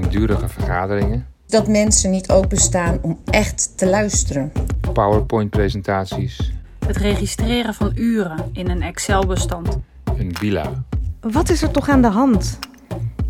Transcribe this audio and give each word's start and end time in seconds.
langdurige 0.00 0.48
vergaderingen, 0.48 1.26
Dat 1.46 1.68
mensen 1.68 2.10
niet 2.10 2.30
openstaan 2.30 2.98
om 3.02 3.18
echt 3.24 3.72
te 3.78 3.86
luisteren. 3.86 4.52
PowerPoint-presentaties, 4.92 6.52
Het 6.86 6.96
registreren 6.96 7.74
van 7.74 7.92
uren 7.94 8.50
in 8.52 8.70
een 8.70 8.82
Excel-bestand. 8.82 9.78
een 10.18 10.36
villa. 10.36 10.84
Wat 11.20 11.48
is 11.48 11.62
er 11.62 11.70
toch 11.70 11.88
aan 11.88 12.02
de 12.02 12.08
hand? 12.08 12.58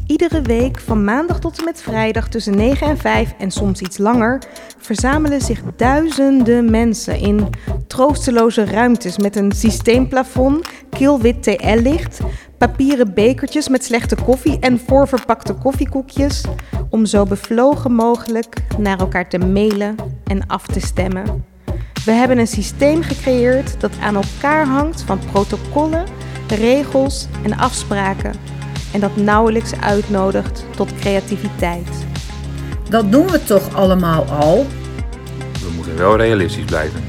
Iedere 0.06 0.42
week 0.42 0.78
van 0.80 1.04
maandag 1.04 1.40
tot 1.40 1.58
en 1.58 1.64
met 1.64 1.82
vrijdag 1.82 2.28
tussen 2.28 2.56
9 2.56 2.86
en 2.86 2.98
5 2.98 3.34
en 3.38 3.50
soms 3.50 3.80
iets 3.80 3.98
langer 3.98 4.42
verzamelen 4.78 5.40
zich 5.40 5.62
duizenden 5.76 6.70
mensen 6.70 7.18
in 7.18 7.48
troosteloze 7.86 8.64
ruimtes 8.64 9.18
met 9.18 9.36
een 9.36 9.52
systeemplafond, 9.52 10.68
kilwit 10.90 11.42
TL-licht, 11.42 12.20
papieren 12.58 13.14
bekertjes 13.14 13.68
met 13.68 13.84
slechte 13.84 14.16
koffie 14.24 14.58
en 14.58 14.80
voorverpakte 14.86 15.54
koffiekoekjes 15.54 16.44
om 16.90 17.06
zo 17.06 17.24
bevlogen 17.24 17.92
mogelijk 17.92 18.62
naar 18.78 18.98
elkaar 18.98 19.28
te 19.28 19.38
mailen 19.38 19.96
en 20.24 20.46
af 20.46 20.66
te 20.66 20.80
stemmen. 20.80 21.44
We 22.04 22.12
hebben 22.12 22.38
een 22.38 22.46
systeem 22.46 23.02
gecreëerd 23.02 23.80
dat 23.80 23.92
aan 24.00 24.14
elkaar 24.14 24.66
hangt 24.66 25.02
van 25.02 25.18
protocollen, 25.32 26.06
regels 26.48 27.26
en 27.42 27.56
afspraken 27.56 28.34
en 28.92 29.00
dat 29.00 29.16
nauwelijks 29.16 29.80
uitnodigt 29.80 30.64
tot 30.76 30.94
creativiteit. 30.94 32.06
Dat 32.90 33.12
doen 33.12 33.26
we 33.26 33.44
toch 33.44 33.74
allemaal 33.74 34.24
al? 34.24 34.66
We 35.60 35.72
moeten 35.74 35.96
wel 35.96 36.16
realistisch 36.16 36.64
blijven. 36.64 37.00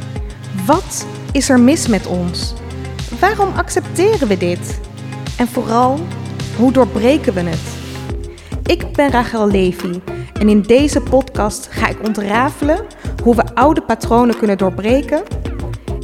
Wat 0.66 1.06
is 1.32 1.50
er 1.50 1.60
mis 1.60 1.88
met 1.88 2.08
ons? 2.08 2.54
Waarom 3.20 3.54
accepteren 3.56 4.28
we 4.28 4.38
dit? 4.38 4.80
En 5.38 5.48
vooral, 5.48 6.00
hoe 6.58 6.72
doorbreken 6.72 7.34
we 7.34 7.42
het? 7.42 7.78
Ik 8.64 8.92
ben 8.92 9.12
Rachel 9.12 9.48
Levy 9.48 10.02
en 10.34 10.50
in 10.50 10.62
deze 10.62 11.02
podcast 11.02 11.68
ga 11.68 11.88
ik 11.88 12.08
ontrafelen 12.08 12.86
hoe 13.24 13.36
we 13.36 13.56
oude 13.56 13.82
patronen 13.82 14.38
kunnen 14.38 14.58
doorbreken 14.58 15.24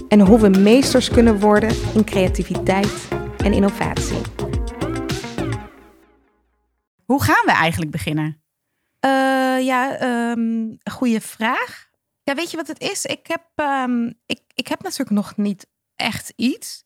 en 0.08 0.19
hoe 0.19 0.39
we 0.39 0.49
meesters 0.49 1.09
kunnen 1.09 1.39
worden 1.39 1.69
in 1.93 2.03
creativiteit 2.03 3.08
en 3.38 3.53
innovatie. 3.53 4.21
Hoe 7.05 7.23
gaan 7.23 7.45
we 7.45 7.52
eigenlijk 7.52 7.91
beginnen? 7.91 8.43
Eh, 8.99 9.65
ja, 9.65 10.02
um, 10.31 10.77
goede 10.91 11.21
vraag. 11.21 11.89
Ja, 12.23 12.36
weet 12.36 12.52
je 12.52 12.58
wat 12.58 12.67
het 12.67 12.81
is? 12.81 13.05
Ik 13.05 13.27
heb, 13.27 13.43
ehm, 13.55 14.11
ik, 14.25 14.39
ik 14.53 14.67
heb 14.67 14.81
natuurlijk 14.81 15.09
nog 15.09 15.38
niet 15.38 15.67
echt 15.95 16.33
iets. 16.36 16.83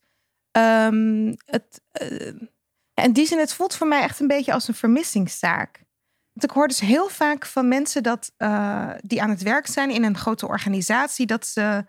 Ehm, 0.58 1.34
het, 1.44 1.82
eh, 1.90 3.04
in 3.04 3.12
die 3.12 3.26
zin, 3.26 3.38
het 3.38 3.54
voelt 3.54 3.74
voor 3.74 3.86
mij 3.86 4.02
echt 4.02 4.20
een 4.20 4.26
beetje 4.26 4.52
als 4.52 4.68
een 4.68 4.74
vermissingstaak. 4.74 5.84
Want 6.32 6.50
ik 6.50 6.56
hoor 6.56 6.68
dus 6.68 6.80
heel 6.80 7.08
vaak 7.08 7.46
van 7.46 7.68
mensen 7.68 8.02
dat, 8.02 8.32
eh, 8.36 8.90
die 9.00 9.22
aan 9.22 9.30
het 9.30 9.42
werk 9.42 9.66
zijn 9.66 9.90
in 9.90 10.04
een 10.04 10.16
grote 10.16 10.46
organisatie, 10.46 11.26
dat 11.26 11.46
ze 11.46 11.84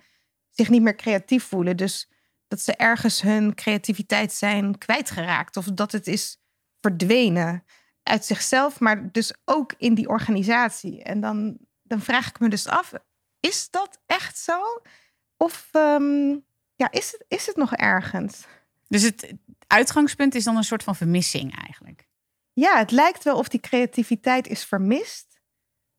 zich 0.50 0.70
niet 0.70 0.82
meer 0.82 0.96
creatief 0.96 1.44
voelen. 1.44 1.78
Dus 1.78 2.10
dat 2.48 2.62
ze 2.62 2.76
ergens 2.76 3.22
hun 3.22 3.56
creativiteit 3.56 4.34
zijn 4.34 4.78
kwijtgeraakt 4.78 5.58
of 5.58 5.66
dat 5.66 5.92
het 5.92 6.08
is 6.08 6.38
verdwenen 6.82 7.64
uit 8.04 8.26
zichzelf, 8.26 8.80
maar 8.80 9.12
dus 9.12 9.34
ook 9.46 9.74
in 9.78 9.94
die 9.94 10.10
organisatie. 10.10 11.04
En 11.04 11.20
dan, 11.20 11.58
dan 11.84 12.02
vraag 12.02 12.28
ik 12.28 12.40
me 12.40 12.50
dus 12.50 12.68
af, 12.68 12.94
is 13.40 13.70
dat 13.70 14.00
echt 14.06 14.38
zo? 14.38 14.82
Of 15.38 15.70
ehm, 15.72 16.38
ja, 16.76 16.92
is, 16.92 17.12
het, 17.12 17.26
is 17.28 17.46
het 17.46 17.56
nog 17.56 17.76
ergens? 17.76 18.46
Dus 18.90 19.02
het 19.04 19.34
uitgangspunt 19.68 20.36
is 20.36 20.44
dan 20.44 20.58
een 20.58 20.64
soort 20.64 20.84
van 20.84 20.96
vermissing 20.96 21.58
eigenlijk. 21.58 22.08
Ja, 22.54 22.78
het 22.78 22.92
lijkt 22.92 23.24
wel 23.24 23.38
of 23.38 23.48
die 23.48 23.60
creativiteit 23.60 24.48
is 24.48 24.66
vermist. 24.66 25.42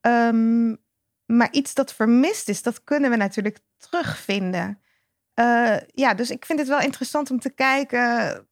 Um, 0.01 0.79
maar 1.27 1.53
iets 1.53 1.75
dat 1.75 1.95
vermist 1.95 2.49
is, 2.49 2.63
dat 2.63 2.85
kunnen 2.85 3.11
we 3.11 3.17
natuurlijk 3.17 3.59
terugvinden. 3.77 4.81
Uh, 5.35 5.77
ja, 5.87 6.15
dus 6.15 6.31
ik 6.31 6.45
vind 6.45 6.59
het 6.59 6.69
wel 6.69 6.81
interessant 6.81 7.31
om 7.31 7.39
te 7.39 7.51
kijken 7.51 8.49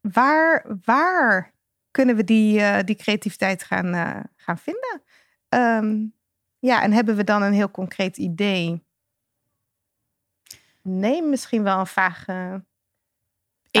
waar, 0.00 0.78
waar 0.84 1.54
kunnen 1.90 2.16
we 2.16 2.24
die, 2.24 2.58
uh, 2.58 2.78
die 2.84 2.96
creativiteit 2.96 3.62
gaan, 3.62 3.94
uh, 3.94 4.20
gaan 4.36 4.58
vinden. 4.58 5.02
Um, 5.48 6.14
ja, 6.58 6.82
en 6.82 6.92
hebben 6.92 7.16
we 7.16 7.24
dan 7.24 7.42
een 7.42 7.52
heel 7.52 7.70
concreet 7.70 8.16
idee? 8.16 8.84
Nee, 10.82 11.22
misschien 11.22 11.62
wel 11.62 11.78
een 11.78 11.86
vage, 11.86 12.64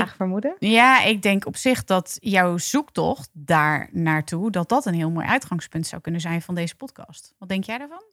Ik- 0.02 0.08
vermoeden. 0.08 0.56
Ja, 0.58 1.02
ik 1.02 1.22
denk 1.22 1.46
op 1.46 1.56
zich 1.56 1.84
dat 1.84 2.16
jouw 2.20 2.56
zoektocht 2.58 3.30
daar 3.32 3.88
naartoe, 3.92 4.50
dat 4.50 4.68
dat 4.68 4.86
een 4.86 4.94
heel 4.94 5.10
mooi 5.10 5.26
uitgangspunt 5.26 5.86
zou 5.86 6.02
kunnen 6.02 6.20
zijn 6.20 6.42
van 6.42 6.54
deze 6.54 6.76
podcast. 6.76 7.34
Wat 7.38 7.48
denk 7.48 7.64
jij 7.64 7.78
daarvan? 7.78 8.04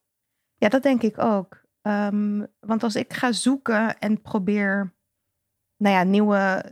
Ja, 0.55 0.69
dat 0.69 0.83
denk 0.83 1.01
ik 1.01 1.19
ook. 1.19 1.61
Ehm, 1.81 2.45
want 2.59 2.83
als 2.83 2.95
ik 2.95 3.13
ga 3.13 3.31
zoeken 3.31 3.99
en 3.99 4.21
probeer 4.21 4.93
nou 5.77 5.95
ja, 5.95 6.03
nieuwe, 6.03 6.65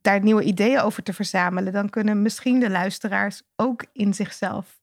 daar 0.00 0.20
nieuwe 0.22 0.42
ideeën 0.42 0.80
over 0.80 1.02
te 1.02 1.12
verzamelen, 1.12 1.72
dan 1.72 1.90
kunnen 1.90 2.22
misschien 2.22 2.60
de 2.60 2.70
luisteraars 2.70 3.42
ook 3.56 3.84
in 3.92 4.14
zichzelf 4.14 4.80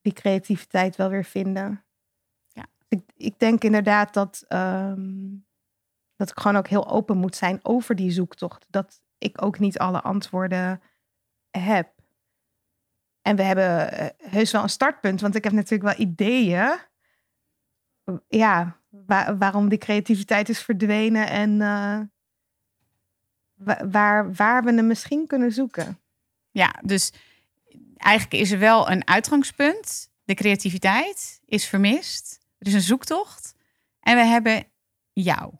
die 0.00 0.12
creativiteit 0.12 0.96
wel 0.96 1.08
weer 1.08 1.24
vinden. 1.24 1.84
Ja. 2.48 2.66
Ik, 2.88 3.00
ik 3.16 3.38
denk 3.38 3.64
inderdaad 3.64 4.14
dat, 4.14 4.44
ehm, 4.48 5.10
dat 6.16 6.30
ik 6.30 6.38
gewoon 6.40 6.56
ook 6.56 6.68
heel 6.68 6.88
open 6.90 7.16
moet 7.16 7.36
zijn 7.36 7.58
over 7.62 7.94
die 7.94 8.10
zoektocht. 8.10 8.66
Dat 8.70 9.00
ik 9.18 9.42
ook 9.42 9.58
niet 9.58 9.78
alle 9.78 10.00
antwoorden 10.00 10.82
heb. 11.50 11.92
En 13.22 13.36
we 13.36 13.42
hebben 13.42 13.92
eh, 13.92 14.30
heus 14.30 14.52
wel 14.52 14.62
een 14.62 14.68
startpunt, 14.68 15.20
want 15.20 15.34
ik 15.34 15.44
heb 15.44 15.52
natuurlijk 15.52 15.96
wel 15.96 16.06
ideeën 16.06 16.78
ja, 18.28 18.80
wa- 18.88 19.36
waarom 19.36 19.68
die 19.68 19.78
creativiteit 19.78 20.48
is 20.48 20.62
verdwenen 20.62 21.28
en 21.28 21.58
wa- 23.54 23.88
waar, 23.88 24.32
waar 24.32 24.64
we 24.64 24.74
hem 24.74 24.86
misschien 24.86 25.26
kunnen 25.26 25.52
zoeken. 25.52 26.00
Ja, 26.50 26.74
dus 26.82 27.12
eigenlijk 27.96 28.42
is 28.42 28.50
er 28.50 28.58
wel 28.58 28.90
een 28.90 29.06
uitgangspunt. 29.06 30.12
De 30.24 30.34
creativiteit 30.34 31.40
is 31.44 31.66
vermist. 31.66 32.40
Er 32.58 32.66
is 32.66 32.74
een 32.74 32.80
zoektocht. 32.80 33.54
En 34.00 34.16
we 34.16 34.24
hebben 34.24 34.64
jou 35.12 35.54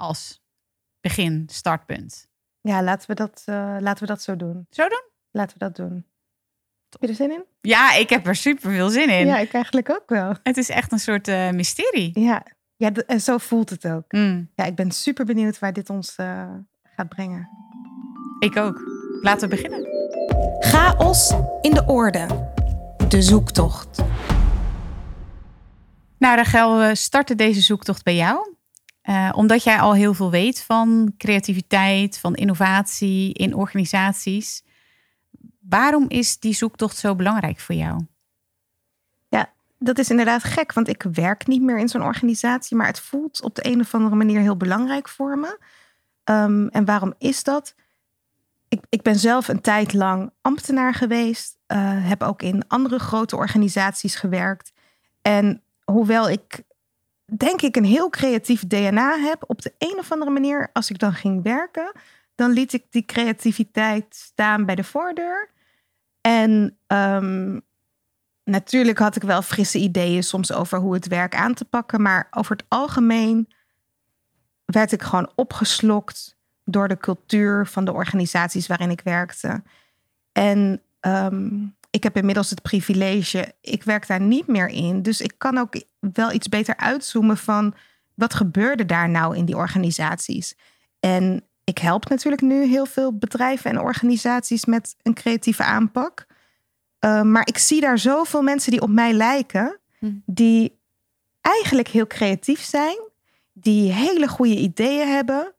als 0.00 0.40
begin, 1.00 1.44
startpunt. 1.52 2.28
Ja, 2.60 2.82
laten 2.82 3.08
we 3.08 3.14
dat, 3.14 3.42
eh, 3.44 3.76
laten 3.80 4.02
we 4.02 4.06
dat 4.06 4.22
zo 4.22 4.36
doen. 4.36 4.66
Zo 4.70 4.88
doen? 4.88 5.02
Laten 5.30 5.58
we 5.58 5.64
dat 5.64 5.76
doen. 5.76 6.04
Heb 6.90 7.00
je 7.00 7.08
er 7.08 7.14
zin 7.14 7.30
in? 7.30 7.44
Ja, 7.60 7.94
ik 7.94 8.10
heb 8.10 8.26
er 8.26 8.36
super 8.36 8.70
veel 8.70 8.88
zin 8.88 9.08
in. 9.08 9.26
Ja, 9.26 9.38
ik 9.38 9.52
eigenlijk 9.52 9.90
ook 9.90 10.08
wel. 10.08 10.34
Het 10.42 10.56
is 10.56 10.68
echt 10.68 10.92
een 10.92 10.98
soort 10.98 11.28
eh, 11.28 11.50
mysterie. 11.50 12.20
Ja, 12.20 12.42
ja 12.76 12.92
en 12.92 13.20
zo 13.20 13.38
voelt 13.38 13.70
het 13.70 13.86
ook. 13.88 14.12
Mm, 14.12 14.50
Ja, 14.54 14.64
ik 14.64 14.74
ben 14.74 14.90
super 14.90 15.24
benieuwd 15.24 15.58
waar 15.58 15.72
dit 15.72 15.90
ons 15.90 16.16
eh, 16.16 16.48
gaat 16.82 17.08
brengen. 17.08 17.48
ik 18.38 18.56
ook. 18.56 18.80
Laten 19.20 19.48
we 19.48 19.54
beginnen. 19.56 19.86
Chaos 20.60 21.34
in 21.60 21.74
de 21.74 21.84
orde. 21.86 22.26
De 23.08 23.22
zoektocht. 23.22 24.02
Nou, 26.18 26.36
Rachel, 26.36 26.78
we 26.78 26.94
starten 26.94 27.36
deze 27.36 27.60
zoektocht 27.60 28.02
bij 28.04 28.14
jou. 28.16 28.54
Eh, 29.10 29.30
omdat 29.34 29.62
jij 29.62 29.80
al 29.80 29.94
heel 29.94 30.14
veel 30.14 30.30
weet 30.30 30.62
van 30.62 31.14
creativiteit, 31.18 32.18
van 32.18 32.34
innovatie 32.34 33.32
in 33.32 33.54
organisaties. 33.54 34.64
Waarom 35.60 36.04
is 36.08 36.38
die 36.38 36.54
zoektocht 36.54 36.96
zo 36.96 37.14
belangrijk 37.14 37.60
voor 37.60 37.74
jou? 37.74 38.00
Dat 39.82 39.98
is 39.98 40.10
inderdaad 40.10 40.44
gek, 40.44 40.72
want 40.72 40.88
ik 40.88 41.02
werk 41.02 41.46
niet 41.46 41.62
meer 41.62 41.78
in 41.78 41.88
zo'n 41.88 42.02
organisatie, 42.02 42.76
maar 42.76 42.86
het 42.86 43.00
voelt 43.00 43.42
op 43.42 43.54
de 43.54 43.66
een 43.66 43.80
of 43.80 43.94
andere 43.94 44.16
manier 44.16 44.40
heel 44.40 44.56
belangrijk 44.56 45.08
voor 45.08 45.38
me. 45.38 45.58
Ehm, 46.24 46.66
en 46.66 46.84
waarom 46.84 47.14
is 47.18 47.44
dat? 47.44 47.74
Ik, 48.68 48.80
ik 48.88 49.02
ben 49.02 49.18
zelf 49.18 49.48
een 49.48 49.60
tijd 49.60 49.92
lang 49.92 50.30
ambtenaar 50.40 50.94
geweest, 50.94 51.58
eh, 51.66 51.78
heb 52.08 52.22
ook 52.22 52.42
in 52.42 52.68
andere 52.68 52.98
grote 52.98 53.36
organisaties 53.36 54.14
gewerkt. 54.14 54.72
En 55.22 55.62
hoewel 55.84 56.30
ik 56.30 56.62
denk 57.36 57.62
ik 57.62 57.76
een 57.76 57.84
heel 57.84 58.10
creatief 58.10 58.66
DNA 58.66 59.18
heb, 59.18 59.44
op 59.46 59.62
de 59.62 59.74
een 59.78 59.98
of 59.98 60.12
andere 60.12 60.30
manier, 60.30 60.70
als 60.72 60.90
ik 60.90 60.98
dan 60.98 61.12
ging 61.12 61.42
werken, 61.42 61.92
dan 62.34 62.50
liet 62.50 62.72
ik 62.72 62.84
die 62.90 63.04
creativiteit 63.04 64.06
staan 64.14 64.64
bij 64.64 64.74
de 64.74 64.84
voordeur. 64.84 65.50
En 66.20 66.76
ehm, 66.86 67.58
natuurlijk 68.44 68.98
had 68.98 69.16
ik 69.16 69.22
wel 69.22 69.42
frisse 69.42 69.78
ideeën 69.78 70.22
soms 70.22 70.52
over 70.52 70.78
hoe 70.78 70.94
het 70.94 71.06
werk 71.06 71.34
aan 71.34 71.54
te 71.54 71.64
pakken. 71.64 72.02
Maar 72.02 72.26
over 72.30 72.56
het 72.56 72.64
algemeen 72.68 73.48
werd 74.64 74.92
ik 74.92 75.02
gewoon 75.02 75.32
opgeslokt 75.34 76.36
door 76.64 76.88
de 76.88 76.96
cultuur 76.96 77.66
van 77.66 77.84
de 77.84 77.92
organisaties 77.92 78.66
waarin 78.66 78.90
ik 78.90 79.00
werkte. 79.00 79.62
En 80.32 80.82
ehm, 81.00 81.66
ik 81.90 82.02
heb 82.02 82.16
inmiddels 82.16 82.50
het 82.50 82.62
privilege, 82.62 83.54
ik 83.60 83.82
werk 83.82 84.06
daar 84.06 84.20
niet 84.20 84.46
meer 84.46 84.68
in. 84.68 85.02
Dus 85.02 85.20
ik 85.20 85.34
kan 85.38 85.58
ook 85.58 85.82
wel 86.00 86.32
iets 86.32 86.48
beter 86.48 86.76
uitzoomen 86.76 87.36
van 87.36 87.74
wat 88.14 88.34
gebeurde 88.34 88.86
daar 88.86 89.08
nou 89.08 89.36
in 89.36 89.44
die 89.44 89.56
organisaties. 89.56 90.56
En 91.00 91.44
ik 91.64 91.78
help 91.78 92.08
natuurlijk 92.08 92.42
nu 92.42 92.64
heel 92.64 92.86
veel 92.86 93.18
bedrijven 93.18 93.70
en 93.70 93.80
organisaties 93.80 94.64
met 94.64 94.96
een 95.02 95.14
creatieve 95.14 95.62
aanpak. 95.64 96.26
Uh, 97.04 97.22
maar 97.22 97.46
ik 97.46 97.58
zie 97.58 97.80
daar 97.80 97.98
zoveel 97.98 98.42
mensen 98.42 98.70
die 98.70 98.80
op 98.80 98.90
mij 98.90 99.12
lijken, 99.12 99.80
Hm. 100.00 100.12
die 100.26 100.78
eigenlijk 101.40 101.88
heel 101.88 102.06
creatief 102.06 102.60
zijn, 102.60 102.98
die 103.52 103.92
hele 103.92 104.28
goede 104.28 104.56
ideeën 104.56 105.08
hebben, 105.08 105.54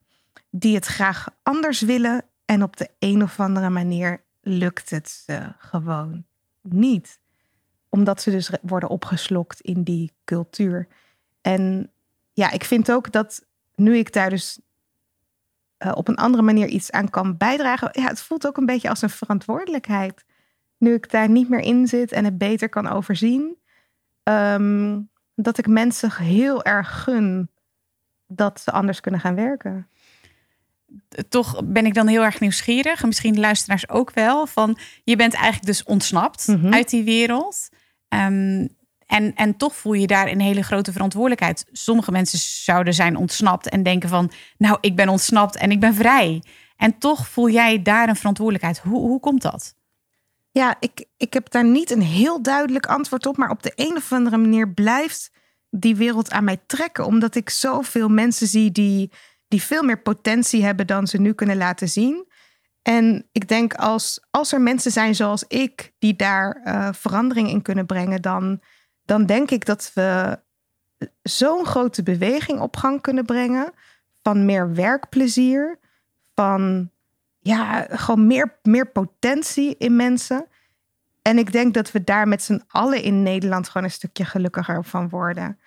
die 0.50 0.76
het 0.76 0.86
graag 0.86 1.28
anders 1.44 1.82
willen. 1.82 2.26
En 2.46 2.64
op 2.64 2.78
de 2.78 2.90
een 3.00 3.24
of 3.24 3.40
andere 3.40 3.70
manier 3.70 4.24
lukt 4.42 4.90
het 4.90 5.10
ze 5.10 5.54
gewoon 5.58 6.26
niet. 6.62 7.20
Omdat 7.90 8.22
ze 8.22 8.32
dus 8.32 8.52
worden 8.62 8.90
opgeslokt 8.90 9.62
in 9.62 9.84
die 9.84 10.12
cultuur. 10.26 10.88
En 11.42 11.92
ja, 12.34 12.52
ik 12.52 12.64
vind 12.64 12.92
ook 12.92 13.12
dat 13.12 13.46
nu 13.76 13.98
ik 13.98 14.14
daar 14.14 14.30
dus 14.30 14.60
eh, 15.78 15.92
op 15.96 16.08
een 16.08 16.16
andere 16.16 16.44
manier 16.44 16.68
iets 16.68 16.92
aan 16.92 17.10
kan 17.10 17.38
bijdragen. 17.38 17.90
Ja, 17.92 18.08
het 18.08 18.22
voelt 18.22 18.48
ook 18.48 18.58
een 18.58 18.66
beetje 18.66 18.90
als 18.90 19.02
een 19.02 19.10
verantwoordelijkheid. 19.10 20.26
Nu 20.78 20.94
ik 20.94 21.12
daar 21.12 21.30
niet 21.30 21.50
meer 21.50 21.60
in 21.60 21.88
zit 21.88 22.12
en 22.12 22.26
het 22.26 22.38
beter 22.38 22.70
kan 22.70 22.88
overzien. 22.88 23.60
ehm, 24.24 25.00
dat 25.36 25.58
ik 25.58 25.68
mensen 25.68 26.12
heel 26.12 26.64
erg 26.64 27.04
gun 27.04 27.50
dat 28.28 28.60
ze 28.60 28.72
anders 28.72 29.00
kunnen 29.00 29.20
gaan 29.20 29.36
werken. 29.36 29.88
Toch 31.30 31.62
ben 31.66 31.86
ik 31.86 31.94
dan 31.94 32.08
heel 32.08 32.24
erg 32.24 32.40
nieuwsgierig. 32.40 33.02
En 33.02 33.08
misschien 33.08 33.34
de 33.34 33.40
luisteraars 33.40 33.90
ook 33.90 34.12
wel. 34.14 34.48
Van, 34.48 34.78
je 35.04 35.16
bent 35.16 35.34
eigenlijk 35.34 35.66
dus 35.66 35.84
ontsnapt 35.84 36.48
Mhm. 36.48 36.74
uit 36.74 36.90
die 36.90 37.04
wereld. 37.04 37.70
Ehm, 38.08 38.68
en, 39.06 39.36
en 39.36 39.58
toch 39.58 39.76
voel 39.76 39.94
je 39.94 40.08
daar 40.08 40.28
een 40.28 40.40
hele 40.42 40.64
grote 40.64 40.92
verantwoordelijkheid. 40.92 41.66
Sommige 41.72 42.12
mensen 42.12 42.40
zouden 42.40 42.94
zijn 42.94 43.16
ontsnapt 43.16 43.70
en 43.70 43.84
denken 43.84 44.10
van... 44.10 44.32
nou, 44.58 44.78
ik 44.82 44.96
ben 44.96 45.10
ontsnapt 45.10 45.56
en 45.56 45.72
ik 45.72 45.80
ben 45.80 45.94
vrij. 45.94 46.44
En 46.78 46.98
toch 46.98 47.28
voel 47.28 47.50
jij 47.50 47.82
daar 47.82 48.10
een 48.10 48.16
verantwoordelijkheid. 48.16 48.80
Hoe, 48.80 49.00
hoe 49.00 49.20
komt 49.20 49.42
dat? 49.42 49.76
Ja, 50.52 50.76
ik, 50.80 51.06
ik 51.18 51.34
heb 51.34 51.52
daar 51.52 51.66
niet 51.66 51.92
een 51.92 52.02
heel 52.02 52.42
duidelijk 52.42 52.86
antwoord 52.86 53.26
op. 53.26 53.38
Maar 53.38 53.50
op 53.50 53.64
de 53.64 53.72
een 53.76 53.96
of 53.96 54.12
andere 54.12 54.38
manier 54.38 54.70
blijft 54.74 55.32
die 55.70 55.96
wereld 55.96 56.32
aan 56.32 56.44
mij 56.44 56.58
trekken. 56.66 57.06
Omdat 57.06 57.36
ik 57.36 57.50
zoveel 57.50 58.10
mensen 58.10 58.48
zie 58.48 58.72
die, 58.72 59.12
die 59.52 59.62
veel 59.62 59.84
meer 59.84 60.02
potentie 60.02 60.64
hebben 60.64 60.88
dan 60.88 61.08
ze 61.08 61.22
nu 61.22 61.34
kunnen 61.34 61.58
laten 61.58 61.90
zien. 61.90 62.28
En 62.82 63.28
ik 63.32 63.48
denk 63.48 63.74
als, 63.74 64.26
als 64.30 64.52
er 64.52 64.62
mensen 64.62 64.92
zijn 64.92 65.16
zoals 65.16 65.44
ik 65.48 65.94
die 66.00 66.16
daar 66.16 66.62
eh, 66.64 66.90
verandering 66.92 67.50
in 67.50 67.62
kunnen 67.62 67.86
brengen, 67.86 68.22
dan, 68.22 68.62
dan 69.06 69.26
denk 69.26 69.52
ik 69.52 69.66
dat 69.66 69.92
we 69.94 70.40
zo'n 71.22 71.66
grote 71.66 72.04
beweging 72.04 72.60
op 72.60 72.78
gang 72.78 73.02
kunnen 73.02 73.26
brengen. 73.26 73.74
Van 74.24 74.46
meer 74.46 74.74
werkplezier, 74.74 75.80
van 76.36 76.92
ja, 77.40 77.88
gewoon 77.90 78.28
meer, 78.28 78.60
meer 78.64 78.92
potentie 78.92 79.76
in 79.78 79.96
mensen. 79.96 80.46
En 81.22 81.38
ik 81.38 81.52
denk 81.52 81.74
dat 81.74 81.92
we 81.92 82.04
daar 82.04 82.28
met 82.28 82.44
z'n 82.44 82.62
allen 82.68 83.04
in 83.04 83.24
Nederland 83.24 83.68
gewoon 83.70 83.84
een 83.84 83.94
stukje 83.94 84.26
gelukkiger 84.26 84.84
van 84.84 85.10
worden. 85.10 85.60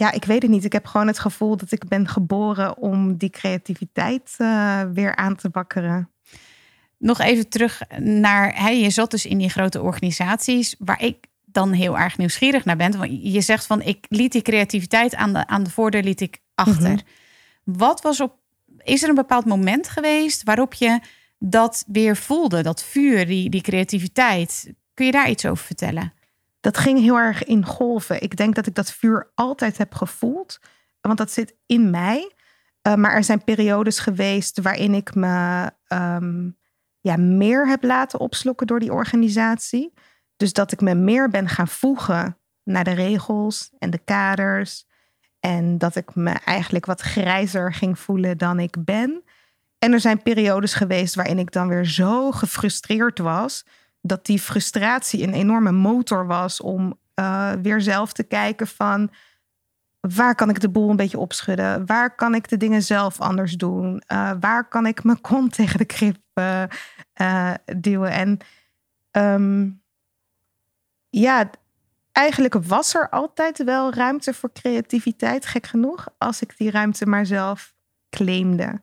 Ja, 0.00 0.12
ik 0.12 0.24
weet 0.24 0.42
het 0.42 0.50
niet. 0.50 0.64
Ik 0.64 0.72
heb 0.72 0.86
gewoon 0.86 1.06
het 1.06 1.18
gevoel 1.18 1.56
dat 1.56 1.72
ik 1.72 1.88
ben 1.88 2.08
geboren 2.08 2.76
om 2.76 3.16
die 3.16 3.30
creativiteit 3.30 4.34
eh, 4.38 4.82
weer 4.94 5.16
aan 5.16 5.36
te 5.36 5.48
wakkeren. 5.52 6.10
Nog 6.98 7.18
even 7.18 7.48
terug 7.48 7.82
naar... 7.98 8.62
Hè, 8.62 8.68
je 8.68 8.90
zat 8.90 9.10
dus 9.10 9.26
in 9.26 9.38
die 9.38 9.48
grote 9.48 9.80
organisaties... 9.80 10.74
waar 10.78 11.02
ik 11.02 11.26
dan 11.44 11.72
heel 11.72 11.98
erg 11.98 12.18
nieuwsgierig 12.18 12.64
naar 12.64 12.76
ben. 12.76 12.98
Want 12.98 13.32
je 13.32 13.40
zegt 13.40 13.66
van, 13.66 13.82
ik 13.82 14.06
liet 14.08 14.32
die 14.32 14.42
creativiteit 14.42 15.14
aan 15.14 15.32
de, 15.32 15.46
aan 15.46 15.62
de 15.62 15.70
voordeur 15.70 16.02
liet 16.02 16.20
ik 16.20 16.38
achter. 16.54 16.90
Mhm. 16.90 17.78
Wat 17.78 18.00
was 18.00 18.20
op... 18.20 18.34
Is 18.82 19.02
er 19.02 19.08
een 19.08 19.14
bepaald 19.14 19.44
moment 19.44 19.88
geweest 19.88 20.42
waarop 20.42 20.74
je 20.74 21.00
dat 21.38 21.84
weer 21.86 22.16
voelde? 22.16 22.62
Dat 22.62 22.84
vuur, 22.84 23.26
die, 23.26 23.50
die 23.50 23.62
creativiteit. 23.62 24.72
Kun 24.94 25.06
je 25.06 25.12
daar 25.12 25.30
iets 25.30 25.46
over 25.46 25.64
vertellen? 25.64 26.12
Dat 26.60 26.78
ging 26.78 27.00
heel 27.00 27.16
erg 27.16 27.44
in 27.44 27.64
golven. 27.64 28.22
Ik 28.22 28.36
denk 28.36 28.54
dat 28.54 28.66
ik 28.66 28.74
dat 28.74 28.92
vuur 28.92 29.30
altijd 29.34 29.78
heb 29.78 29.94
gevoeld, 29.94 30.58
want 31.00 31.18
dat 31.18 31.30
zit 31.30 31.54
in 31.66 31.90
mij. 31.90 32.32
Uh, 32.82 32.94
maar 32.94 33.12
er 33.12 33.24
zijn 33.24 33.44
periodes 33.44 33.98
geweest 33.98 34.60
waarin 34.60 34.94
ik 34.94 35.14
me 35.14 35.70
um, 35.88 36.58
ja, 37.00 37.16
meer 37.16 37.68
heb 37.68 37.82
laten 37.82 38.20
opslokken 38.20 38.66
door 38.66 38.80
die 38.80 38.92
organisatie. 38.92 39.92
Dus 40.36 40.52
dat 40.52 40.72
ik 40.72 40.80
me 40.80 40.94
meer 40.94 41.30
ben 41.30 41.48
gaan 41.48 41.68
voegen 41.68 42.38
naar 42.62 42.84
de 42.84 42.92
regels 42.92 43.70
en 43.78 43.90
de 43.90 43.98
kaders. 43.98 44.86
En 45.40 45.78
dat 45.78 45.96
ik 45.96 46.14
me 46.14 46.30
eigenlijk 46.30 46.86
wat 46.86 47.00
grijzer 47.00 47.74
ging 47.74 47.98
voelen 47.98 48.38
dan 48.38 48.58
ik 48.58 48.84
ben. 48.84 49.22
En 49.78 49.92
er 49.92 50.00
zijn 50.00 50.22
periodes 50.22 50.74
geweest 50.74 51.14
waarin 51.14 51.38
ik 51.38 51.52
dan 51.52 51.68
weer 51.68 51.86
zo 51.86 52.30
gefrustreerd 52.30 53.18
was. 53.18 53.64
Dat 54.00 54.26
die 54.26 54.38
frustratie 54.38 55.22
een 55.22 55.34
enorme 55.34 55.72
motor 55.72 56.26
was 56.26 56.60
om 56.60 56.98
uh, 57.14 57.52
weer 57.62 57.80
zelf 57.80 58.12
te 58.12 58.22
kijken 58.22 58.66
van 58.66 59.10
waar 60.00 60.34
kan 60.34 60.48
ik 60.48 60.60
de 60.60 60.68
boel 60.70 60.90
een 60.90 60.96
beetje 60.96 61.18
opschudden? 61.18 61.86
Waar 61.86 62.14
kan 62.14 62.34
ik 62.34 62.48
de 62.48 62.56
dingen 62.56 62.82
zelf 62.82 63.20
anders 63.20 63.52
doen? 63.52 64.02
Uh, 64.12 64.32
waar 64.40 64.68
kan 64.68 64.86
ik 64.86 65.04
mijn 65.04 65.20
kont 65.20 65.52
tegen 65.56 65.78
de 65.78 65.84
krip 65.84 66.18
uh, 66.34 67.54
duwen? 67.76 68.10
En 68.10 68.38
um, 69.12 69.82
ja, 71.10 71.50
eigenlijk 72.12 72.54
was 72.54 72.94
er 72.94 73.08
altijd 73.08 73.64
wel 73.64 73.94
ruimte 73.94 74.34
voor 74.34 74.52
creativiteit, 74.52 75.46
gek 75.46 75.66
genoeg, 75.66 76.08
als 76.18 76.42
ik 76.42 76.56
die 76.56 76.70
ruimte 76.70 77.06
maar 77.06 77.26
zelf 77.26 77.74
claimde. 78.10 78.80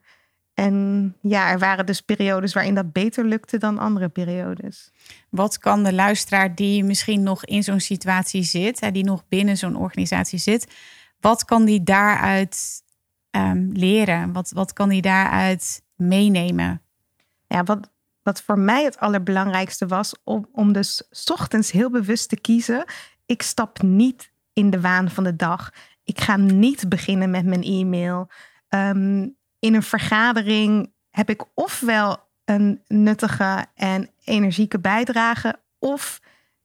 En 0.57 1.15
ja, 1.21 1.49
er 1.49 1.59
waren 1.59 1.85
dus 1.85 2.01
periodes 2.01 2.53
waarin 2.53 2.75
dat 2.75 2.91
beter 2.91 3.25
lukte 3.25 3.57
dan 3.57 3.77
andere 3.77 4.09
periodes. 4.09 4.91
Wat 5.29 5.57
kan 5.57 5.83
de 5.83 5.93
luisteraar 5.93 6.55
die 6.55 6.83
misschien 6.83 7.23
nog 7.23 7.45
in 7.45 7.63
zo'n 7.63 7.79
situatie 7.79 8.43
zit, 8.43 8.93
die 8.93 9.03
nog 9.03 9.27
binnen 9.27 9.57
zo'n 9.57 9.75
organisatie 9.75 10.39
zit, 10.39 10.73
wat 11.19 11.45
kan 11.45 11.65
die 11.65 11.83
daaruit 11.83 12.83
um, 13.31 13.69
leren? 13.73 14.33
Wat, 14.33 14.51
wat 14.51 14.73
kan 14.73 14.89
die 14.89 15.01
daaruit 15.01 15.81
meenemen? 15.95 16.81
Ja, 17.47 17.63
wat, 17.63 17.89
wat 18.23 18.41
voor 18.41 18.59
mij 18.59 18.83
het 18.83 18.97
allerbelangrijkste 18.97 19.87
was, 19.87 20.15
om, 20.23 20.47
om 20.51 20.73
dus 20.73 21.07
's 21.11 21.29
ochtends 21.31 21.71
heel 21.71 21.91
bewust 21.91 22.29
te 22.29 22.39
kiezen. 22.39 22.85
Ik 23.25 23.41
stap 23.41 23.81
niet 23.81 24.31
in 24.53 24.69
de 24.69 24.81
waan 24.81 25.09
van 25.09 25.23
de 25.23 25.35
dag. 25.35 25.73
Ik 26.03 26.21
ga 26.21 26.37
niet 26.37 26.89
beginnen 26.89 27.29
met 27.29 27.45
mijn 27.45 27.63
e-mail. 27.63 28.29
Um, 28.69 29.36
in 29.67 29.73
een 29.73 29.83
vergadering 29.83 30.91
heb 31.09 31.29
ik 31.29 31.45
ofwel 31.53 32.17
een 32.45 32.81
nuttige 32.87 33.65
en 33.75 34.09
energieke 34.23 34.79
bijdrage, 34.79 35.59
of 35.79 36.21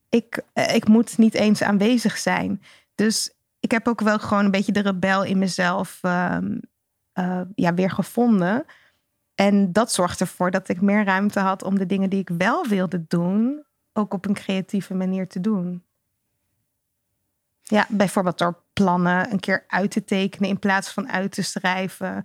ik, 0.09 0.43
ik 0.53 0.89
moet 0.89 1.19
niet 1.19 1.35
eens 1.35 1.63
aanwezig 1.63 2.19
zijn. 2.19 2.63
Dus 2.95 3.33
ik 3.61 3.71
heb 3.71 3.89
ook 3.89 4.01
wel 4.01 4.19
gewoon 4.19 4.45
een 4.45 4.51
beetje 4.51 4.73
de 4.73 4.81
rebel 4.81 5.25
in 5.25 5.39
mezelf 5.39 6.01
um, 6.03 6.61
ja, 7.55 7.75
weer 7.75 7.91
gevonden. 7.91 8.65
En 9.35 9.73
dat 9.73 9.93
zorgt 9.93 10.21
ervoor 10.21 10.51
dat 10.51 10.69
ik 10.69 10.81
meer 10.81 11.05
ruimte 11.05 11.41
had 11.41 11.63
om 11.63 11.79
de 11.79 11.87
dingen 11.87 12.11
die 12.11 12.21
ik 12.21 12.31
wel 12.39 12.67
wilde 12.67 13.05
doen, 13.09 13.65
ook 13.93 14.15
op 14.15 14.27
een 14.27 14.35
creatieve 14.35 14.95
manier 14.95 15.29
te 15.29 15.41
doen. 15.41 15.83
Ja, 17.63 17.87
bijvoorbeeld 17.89 18.39
door 18.39 18.63
plannen 18.73 19.33
een 19.33 19.41
keer 19.41 19.65
uit 19.69 19.91
te 19.91 20.05
tekenen 20.05 20.49
in 20.49 20.59
plaats 20.59 20.91
van 20.91 21.11
uit 21.11 21.33
te 21.33 21.43
schrijven. 21.43 22.25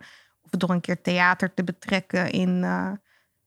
Of 0.52 0.60
door 0.60 0.70
een 0.70 0.82
keer 0.82 1.02
theater 1.02 1.54
te 1.54 1.64
betrekken 1.64 2.32
in 2.32 2.50
uh, 2.64 2.92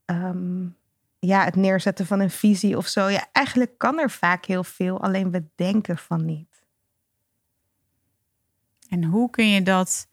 um, 0.06 0.76
ja, 1.18 1.44
het 1.44 1.56
neerzetten 1.56 2.06
van 2.06 2.20
een 2.20 2.30
visie 2.30 2.76
of 2.76 2.86
zo. 2.86 3.08
Ja, 3.08 3.28
eigenlijk 3.32 3.78
kan 3.78 3.98
er 3.98 4.10
vaak 4.10 4.44
heel 4.44 4.64
veel, 4.64 5.00
alleen 5.00 5.30
we 5.30 5.44
denken 5.54 5.98
van 5.98 6.24
niet. 6.24 6.48
En 8.88 9.04
hoe 9.04 9.30
kun 9.30 9.48
je 9.48 9.62
dat 9.62 10.08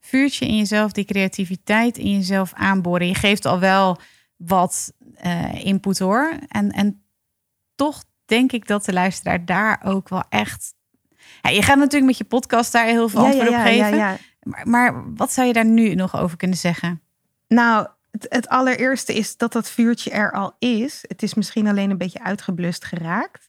vuurtje 0.00 0.46
in 0.46 0.56
jezelf, 0.56 0.92
die 0.92 1.04
creativiteit 1.04 1.98
in 1.98 2.12
jezelf 2.12 2.52
aanboren? 2.52 3.06
Je 3.06 3.14
geeft 3.14 3.44
al 3.44 3.58
wel 3.58 4.00
wat 4.36 4.92
uh, 5.24 5.64
input 5.64 5.98
hoor. 5.98 6.38
En, 6.48 6.70
en 6.70 7.02
toch 7.74 8.04
denk 8.24 8.52
ik 8.52 8.66
dat 8.66 8.84
de 8.84 8.92
luisteraar 8.92 9.44
daar 9.44 9.80
ook 9.84 10.08
wel 10.08 10.24
echt. 10.28 10.74
Ja, 11.42 11.50
je 11.50 11.62
gaat 11.62 11.76
natuurlijk 11.76 12.06
met 12.06 12.18
je 12.18 12.24
podcast 12.24 12.72
daar 12.72 12.86
heel 12.86 13.08
veel 13.08 13.20
ja, 13.20 13.26
antwoord 13.26 13.50
ja, 13.50 13.58
op 13.58 13.66
geven. 13.66 14.18
Maar, 14.64 15.14
wat 15.14 15.32
zou 15.32 15.46
je 15.46 15.52
daar 15.52 15.64
nu 15.64 15.94
nog 15.94 16.16
over 16.16 16.36
kunnen 16.36 16.56
zeggen? 16.56 17.02
Nou, 17.48 17.88
het, 18.10 18.26
het, 18.28 18.48
allereerste 18.48 19.14
is 19.14 19.36
dat 19.36 19.52
dat 19.52 19.70
vuurtje 19.70 20.10
er 20.10 20.32
al 20.32 20.56
is. 20.58 21.04
Het 21.08 21.22
is 21.22 21.34
misschien 21.34 21.66
alleen 21.66 21.90
een 21.90 21.98
beetje 21.98 22.24
uitgeblust 22.24 22.84
geraakt. 22.84 23.48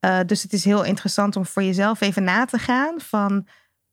Uh, 0.00 0.20
dus 0.26 0.42
het 0.42 0.52
is 0.52 0.64
heel 0.64 0.84
interessant 0.84 1.36
om 1.36 1.46
voor 1.46 1.62
jezelf 1.62 2.00
even 2.00 2.24
na 2.24 2.44
te 2.44 2.58
gaan 2.58 3.00
van 3.00 3.46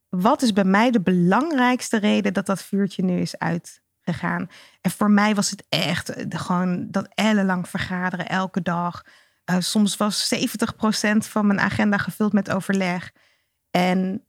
wat 0.09 0.41
is 0.41 0.53
bij 0.53 0.63
mij 0.63 0.91
de 0.91 1.01
belangrijkste 1.01 1.97
reden 1.97 2.33
dat 2.33 2.45
dat 2.45 2.63
vuurtje 2.63 3.03
nu 3.03 3.19
is 3.19 3.37
uitgegaan. 3.37 4.49
En 4.81 4.91
voor 4.91 5.11
mij 5.11 5.35
was 5.35 5.49
het 5.49 5.65
echt 5.69 6.31
de, 6.31 6.37
gewoon 6.37 6.91
dat 6.91 7.07
ellenlang 7.13 7.69
vergaderen 7.69 8.29
elke 8.29 8.61
dag. 8.61 9.03
Uh, 9.45 9.55
soms 9.59 9.97
was 9.97 10.35
70% 10.35 10.37
van 11.17 11.47
mijn 11.47 11.59
agenda 11.59 11.97
gevuld 11.97 12.33
met 12.33 12.51
overleg. 12.51 13.11
En 13.71 14.24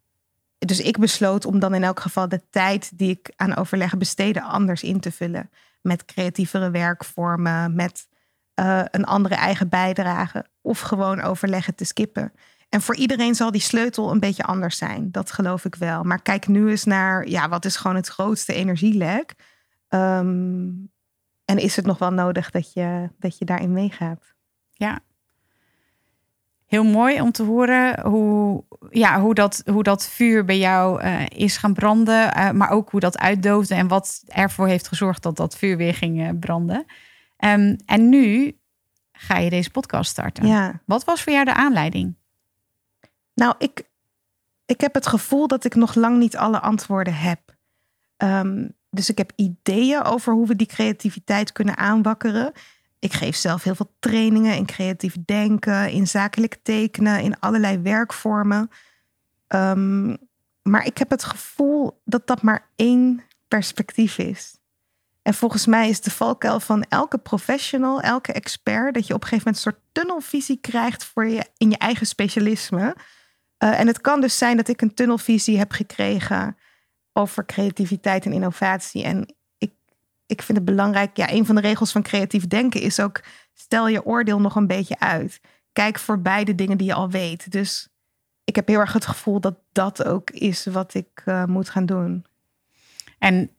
dus 0.59 0.81
ik 0.81 0.99
besloot 0.99 1.45
om 1.45 1.59
dan 1.59 1.75
in 1.75 1.85
elk 1.85 2.01
geval 2.01 2.29
de 2.29 2.43
tijd 2.51 2.99
die 2.99 3.11
ik 3.11 3.33
aan 3.37 3.57
overleg 3.57 3.97
besteedde 3.97 4.43
anders 4.43 4.83
in 4.83 5.01
te 5.01 5.13
vullen. 5.13 5.51
Met 5.81 6.05
creatievere 6.05 6.71
werkvormen, 6.71 7.75
met 7.75 8.09
eh, 8.55 8.83
een 8.91 9.05
andere 9.05 9.35
eigen 9.35 9.69
bijdrage 9.69 10.47
of 10.61 10.81
gewoon 10.81 11.21
overleggen 11.21 11.75
te 11.75 11.85
skippen. 11.85 12.33
En 12.69 12.83
voor 12.83 12.97
iedereen 12.97 13.35
zal 13.35 13.51
die 13.51 13.61
sleutel 13.61 14.11
een 14.11 14.21
beetje 14.21 14.43
anders 14.45 14.79
zijn. 14.79 15.11
Dat 15.11 15.33
geloof 15.33 15.65
ik 15.65 15.75
wel. 15.75 16.03
Maar 16.03 16.23
kijk 16.23 16.47
nu 16.47 16.71
eens 16.71 16.85
naar, 16.85 17.29
ja, 17.29 17.49
wat 17.49 17.65
is 17.65 17.77
gewoon 17.77 17.97
het 17.97 18.09
grootste 18.09 18.53
energielek? 18.53 19.35
Ehm, 19.89 20.69
en 21.45 21.59
is 21.59 21.77
het 21.77 21.87
nog 21.87 21.99
wel 21.99 22.13
nodig 22.13 22.51
dat 22.51 22.73
je, 22.73 23.11
dat 23.19 23.39
je 23.39 23.45
daarin 23.45 23.73
meegaat? 23.73 24.35
Ja. 24.73 25.01
Heel 26.67 26.85
mooi 26.85 27.21
om 27.21 27.33
te 27.33 27.43
horen 27.43 28.01
hoe, 28.01 28.65
ja, 28.91 29.21
hoe, 29.21 29.35
dat, 29.35 29.63
hoe 29.71 29.83
dat 29.83 30.07
vuur 30.09 30.45
bij 30.45 30.59
jou 30.59 31.01
eh, 31.01 31.27
is 31.27 31.57
gaan 31.57 31.75
branden. 31.75 32.35
eh, 32.35 32.51
maar 32.51 32.71
ook 32.71 32.91
hoe 32.91 33.01
dat 33.01 33.19
uitdoofde 33.19 33.75
en 33.75 33.89
wat 33.89 34.23
ervoor 34.27 34.67
heeft 34.67 34.89
gezorgd 34.89 35.23
dat 35.23 35.37
dat 35.37 35.57
vuur 35.57 35.77
weer 35.77 35.95
ging 35.95 36.23
eh, 36.23 36.29
branden. 36.41 36.87
Ehm, 37.37 37.77
en 37.87 38.09
nu 38.09 38.59
ga 39.13 39.39
je 39.39 39.51
deze 39.51 39.71
podcast 39.71 40.11
starten. 40.11 40.47
Ja. 40.47 40.81
Wat 40.85 41.05
was 41.05 41.23
voor 41.23 41.33
jou 41.33 41.45
de 41.45 41.55
aanleiding? 41.55 42.15
Nou, 43.35 43.55
ik, 43.59 43.83
ik 44.67 44.81
heb 44.81 44.95
het 44.95 45.07
gevoel 45.07 45.47
dat 45.47 45.65
ik 45.65 45.75
nog 45.75 45.95
lang 45.95 46.19
niet 46.19 46.37
alle 46.37 46.61
antwoorden 46.61 47.15
heb. 47.15 47.41
Ehm, 48.17 48.69
dus 48.91 49.11
ik 49.11 49.19
heb 49.19 49.33
ideeën 49.37 50.03
over 50.03 50.33
hoe 50.33 50.47
we 50.47 50.57
die 50.57 50.67
creativiteit 50.67 51.53
kunnen 51.53 51.77
aanwakkeren. 51.77 52.53
Ik 52.99 53.13
geef 53.13 53.37
zelf 53.37 53.63
heel 53.63 53.75
veel 53.75 53.95
trainingen 53.99 54.57
in 54.57 54.67
creatief 54.67 55.17
denken, 55.25 55.91
in 55.91 56.07
zakelijk 56.07 56.59
tekenen, 56.63 57.21
in 57.21 57.41
allerlei 57.41 57.79
werkvormen. 57.79 58.71
Ehm, 59.47 60.17
maar 60.63 60.87
ik 60.87 60.99
heb 60.99 61.11
het 61.11 61.25
gevoel 61.25 62.01
dat 62.05 62.27
dat 62.27 62.43
maar 62.43 62.71
één 62.77 63.23
perspectief 63.49 64.19
is. 64.19 64.59
En 65.23 65.35
volgens 65.35 65.67
mij 65.67 65.89
is 65.89 66.01
de 66.01 66.11
valkuil 66.11 66.61
van 66.61 66.83
elke 66.83 67.19
professional, 67.19 68.01
elke 68.01 68.33
expert, 68.33 68.95
dat 68.95 69.07
je 69.07 69.15
op 69.15 69.23
een 69.23 69.29
gegeven 69.29 69.53
moment 69.53 69.67
een 69.67 69.73
soort 69.73 69.85
tunnelvisie 69.93 70.59
krijgt 70.61 71.05
voor 71.05 71.27
je 71.27 71.45
in 71.57 71.71
je 71.71 71.79
eigen 71.79 72.07
specialisme. 72.07 72.97
Uh, 73.59 73.81
en 73.81 73.87
het 73.87 74.01
kan 74.01 74.21
dus 74.21 74.39
zijn 74.39 74.57
dat 74.57 74.69
ik 74.69 74.81
een 74.81 74.95
tunnelvisie 74.95 75.59
heb 75.59 75.73
gekregen 75.73 76.57
over 77.13 77.47
creativiteit 77.47 78.25
en 78.25 78.33
innovatie. 78.33 79.03
En 79.05 79.36
ik, 80.27 80.43
vind 80.43 80.59
het 80.59 80.67
belangrijk, 80.67 81.17
ja, 81.17 81.31
een 81.31 81.47
van 81.47 81.55
de 81.55 81.61
regels 81.61 81.93
van 81.93 82.03
creatief 82.03 82.47
denken 82.47 82.81
is 82.81 83.01
ook, 83.01 83.21
stel 83.53 83.89
je 83.89 84.05
oordeel 84.05 84.41
nog 84.41 84.57
een 84.57 84.67
beetje 84.67 84.99
uit. 84.99 85.41
Kijk 85.73 85.99
voorbij 85.99 86.45
de 86.45 86.55
dingen 86.55 86.79
die 86.79 86.87
je 86.87 86.95
al 86.95 87.11
weet. 87.11 87.51
Dus 87.53 87.89
ik 88.45 88.57
heb 88.57 88.67
heel 88.67 88.81
erg 88.81 88.93
het 88.93 89.07
gevoel 89.07 89.41
dat 89.41 89.59
dat 89.73 90.05
ook 90.05 90.31
is 90.31 90.67
wat 90.67 90.95
ik 90.95 91.23
uh, 91.25 91.45
moet 91.45 91.69
gaan 91.69 91.87
doen. 91.87 92.25
En 93.19 93.51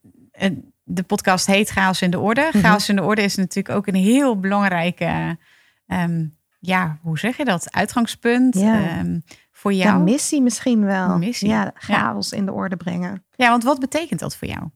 uh, 0.41 0.49
de 0.83 1.03
podcast 1.03 1.45
heet 1.45 1.69
Chaos 1.69 2.01
in 2.01 2.11
de 2.11 2.19
Orde. 2.19 2.41
Mm 2.41 2.49
-hmm. 2.51 2.61
Chaos 2.61 2.89
in 2.89 2.95
de 2.95 3.03
Orde 3.03 3.21
is 3.21 3.35
natuurlijk 3.35 3.75
ook 3.75 3.87
een 3.87 3.95
heel 3.95 4.39
belangrijke, 4.39 5.37
um, 5.87 6.37
ja, 6.59 6.99
hoe 7.01 7.19
zeg 7.19 7.37
je 7.37 7.45
dat? 7.45 7.73
Uitgangspunt. 7.73 8.55
Ja. 8.55 8.99
Um, 8.99 9.23
voor 9.51 9.73
jou? 9.73 9.97
Ja, 9.97 10.03
missie 10.03 10.41
misschien 10.41 10.85
wel. 10.85 11.17
Missie. 11.17 11.47
Ja, 11.47 11.71
chaos 11.73 12.29
ja. 12.29 12.37
in 12.37 12.45
de 12.45 12.51
orde 12.51 12.77
brengen. 12.77 13.25
Ja, 13.35 13.49
want 13.49 13.63
wat 13.63 13.79
betekent 13.79 14.19
dat 14.19 14.35
voor 14.35 14.47
jou? 14.47 14.69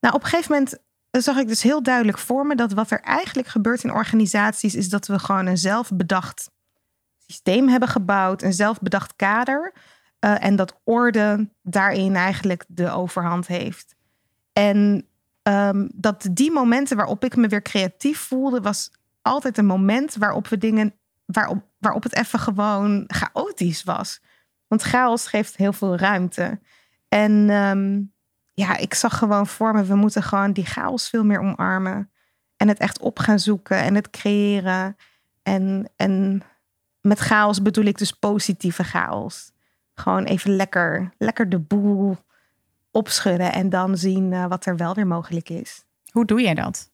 Nou, 0.00 0.14
op 0.14 0.22
een 0.22 0.28
gegeven 0.28 0.52
moment 0.52 0.78
zag 1.10 1.36
ik 1.36 1.48
dus 1.48 1.62
heel 1.62 1.82
duidelijk 1.82 2.18
voor 2.18 2.46
me 2.46 2.54
dat 2.54 2.72
wat 2.72 2.90
er 2.90 3.00
eigenlijk 3.00 3.48
gebeurt 3.48 3.84
in 3.84 3.92
organisaties 3.92 4.74
is 4.74 4.88
dat 4.88 5.06
we 5.06 5.18
gewoon 5.18 5.46
een 5.46 5.58
zelfbedacht 5.58 6.50
systeem 7.26 7.68
hebben 7.68 7.88
gebouwd, 7.88 8.42
een 8.42 8.52
zelfbedacht 8.52 9.16
kader. 9.16 9.72
Uh, 10.20 10.44
en 10.44 10.56
dat 10.56 10.80
orde 10.84 11.48
daarin 11.62 12.16
eigenlijk 12.16 12.64
de 12.68 12.90
overhand 12.90 13.46
heeft. 13.46 13.94
En 14.52 15.06
um, 15.42 15.90
dat 15.94 16.28
die 16.32 16.50
momenten 16.50 16.96
waarop 16.96 17.24
ik 17.24 17.36
me 17.36 17.48
weer 17.48 17.62
creatief 17.62 18.18
voelde, 18.18 18.60
was 18.60 18.90
altijd 19.22 19.58
een 19.58 19.66
moment 19.66 20.14
waarop 20.14 20.48
we 20.48 20.58
dingen, 20.58 20.94
waarop, 21.24 21.62
waarop 21.78 22.02
het 22.02 22.14
even 22.14 22.38
gewoon 22.38 23.04
chaotisch 23.06 23.84
was. 23.84 24.20
Want 24.66 24.82
chaos 24.82 25.26
geeft 25.26 25.56
heel 25.56 25.72
veel 25.72 25.96
ruimte. 25.96 26.58
En 27.08 27.50
um, 27.50 28.12
ja, 28.58 28.76
ik 28.76 28.94
zag 28.94 29.18
gewoon 29.18 29.46
voor 29.46 29.74
me, 29.74 29.84
we 29.84 29.94
moeten 29.94 30.22
gewoon 30.22 30.52
die 30.52 30.66
chaos 30.66 31.08
veel 31.08 31.24
meer 31.24 31.40
omarmen. 31.40 32.10
En 32.56 32.68
het 32.68 32.78
echt 32.78 33.00
op 33.00 33.18
gaan 33.18 33.38
zoeken 33.38 33.76
en 33.76 33.94
het 33.94 34.10
creëren. 34.10 34.96
En, 35.42 35.90
en 35.96 36.42
met 37.00 37.18
chaos 37.18 37.62
bedoel 37.62 37.84
ik 37.84 37.98
dus 37.98 38.12
positieve 38.12 38.84
chaos. 38.84 39.52
Gewoon 39.94 40.24
even 40.24 40.56
lekker, 40.56 41.14
lekker 41.18 41.48
de 41.48 41.58
boel 41.58 42.16
opschudden 42.90 43.52
en 43.52 43.68
dan 43.68 43.96
zien 43.96 44.32
uh, 44.32 44.46
wat 44.46 44.66
er 44.66 44.76
wel 44.76 44.94
weer 44.94 45.06
mogelijk 45.06 45.48
is. 45.48 45.84
Hoe 46.10 46.24
doe 46.24 46.40
jij 46.40 46.54
dat? 46.54 46.90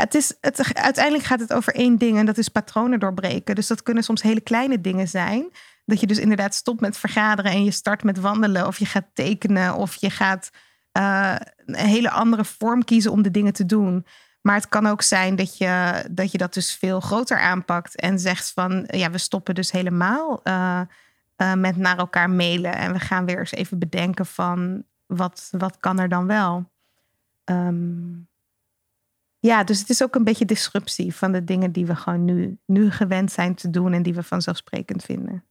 Het 0.00 0.14
is, 0.14 0.34
het, 0.40 0.74
uiteindelijk 0.74 1.24
gaat 1.24 1.40
het 1.40 1.52
over 1.52 1.74
één 1.74 1.98
ding 1.98 2.18
en 2.18 2.26
dat 2.26 2.38
is 2.38 2.48
patronen 2.48 3.00
doorbreken. 3.00 3.54
Dus 3.54 3.66
dat 3.66 3.82
kunnen 3.82 4.04
soms 4.04 4.22
hele 4.22 4.40
kleine 4.40 4.80
dingen 4.80 5.08
zijn. 5.08 5.50
Dat 5.84 6.00
je 6.00 6.06
dus 6.06 6.18
inderdaad 6.18 6.54
stopt 6.54 6.80
met 6.80 6.96
vergaderen 6.96 7.52
en 7.52 7.64
je 7.64 7.70
start 7.70 8.02
met 8.02 8.20
wandelen. 8.20 8.66
Of 8.66 8.78
je 8.78 8.86
gaat 8.86 9.06
tekenen 9.12 9.74
of 9.74 9.94
je 9.94 10.10
gaat 10.10 10.50
uh, 10.98 11.36
een 11.66 11.74
hele 11.74 12.10
andere 12.10 12.44
vorm 12.44 12.84
kiezen 12.84 13.12
om 13.12 13.22
de 13.22 13.30
dingen 13.30 13.52
te 13.52 13.66
doen. 13.66 14.06
Maar 14.40 14.54
het 14.54 14.68
kan 14.68 14.86
ook 14.86 15.02
zijn 15.02 15.36
dat 15.36 15.58
je 15.58 16.04
dat, 16.10 16.32
je 16.32 16.38
dat 16.38 16.54
dus 16.54 16.74
veel 16.74 17.00
groter 17.00 17.38
aanpakt 17.38 17.96
en 17.96 18.18
zegt 18.18 18.52
van 18.52 18.84
ja, 18.86 19.10
we 19.10 19.18
stoppen 19.18 19.54
dus 19.54 19.70
helemaal 19.70 20.40
uh, 20.44 20.80
uh, 21.36 21.54
met 21.54 21.76
naar 21.76 21.98
elkaar 21.98 22.30
mailen. 22.30 22.74
En 22.74 22.92
we 22.92 23.00
gaan 23.00 23.26
weer 23.26 23.38
eens 23.38 23.52
even 23.52 23.78
bedenken 23.78 24.26
van 24.26 24.84
wat, 25.06 25.48
wat 25.50 25.76
kan 25.80 25.98
er 25.98 26.08
dan 26.08 26.26
wel. 26.26 26.70
Um, 27.44 28.27
ja, 29.38 29.64
dus 29.64 29.78
het 29.78 29.90
is 29.90 30.02
ook 30.02 30.14
een 30.14 30.24
beetje 30.24 30.44
disruptie 30.44 31.14
van 31.14 31.32
de 31.32 31.44
dingen 31.44 31.72
die 31.72 31.86
we 31.86 31.96
gewoon 31.96 32.24
nu, 32.24 32.58
nu 32.66 32.90
gewend 32.90 33.32
zijn 33.32 33.54
te 33.54 33.70
doen 33.70 33.92
en 33.92 34.02
die 34.02 34.14
we 34.14 34.22
vanzelfsprekend 34.22 35.04
vinden. 35.04 35.44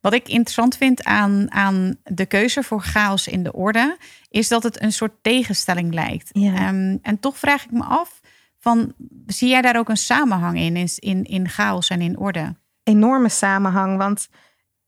Wat 0.00 0.12
ik 0.12 0.28
interessant 0.28 0.76
vind 0.76 1.04
aan, 1.04 1.52
aan 1.52 1.96
de 2.04 2.26
keuze 2.26 2.62
voor 2.62 2.80
chaos 2.80 3.28
in 3.28 3.42
de 3.42 3.52
orde, 3.52 3.96
is 4.30 4.48
dat 4.48 4.62
het 4.62 4.82
een 4.82 4.92
soort 4.92 5.12
tegenstelling 5.22 5.94
lijkt. 5.94 6.28
Ja. 6.32 6.68
Um, 6.68 6.98
en 7.02 7.20
toch 7.20 7.38
vraag 7.38 7.64
ik 7.64 7.70
me 7.70 7.84
af, 7.84 8.20
van, 8.58 8.94
zie 9.26 9.48
jij 9.48 9.62
daar 9.62 9.78
ook 9.78 9.88
een 9.88 9.96
samenhang 9.96 10.58
in, 10.58 10.76
in, 10.76 10.88
in, 10.94 11.24
in 11.24 11.48
chaos 11.48 11.88
en 11.88 12.00
in 12.00 12.18
orde? 12.18 12.54
Enorme 12.82 13.28
samenhang, 13.28 13.96
want 13.96 14.28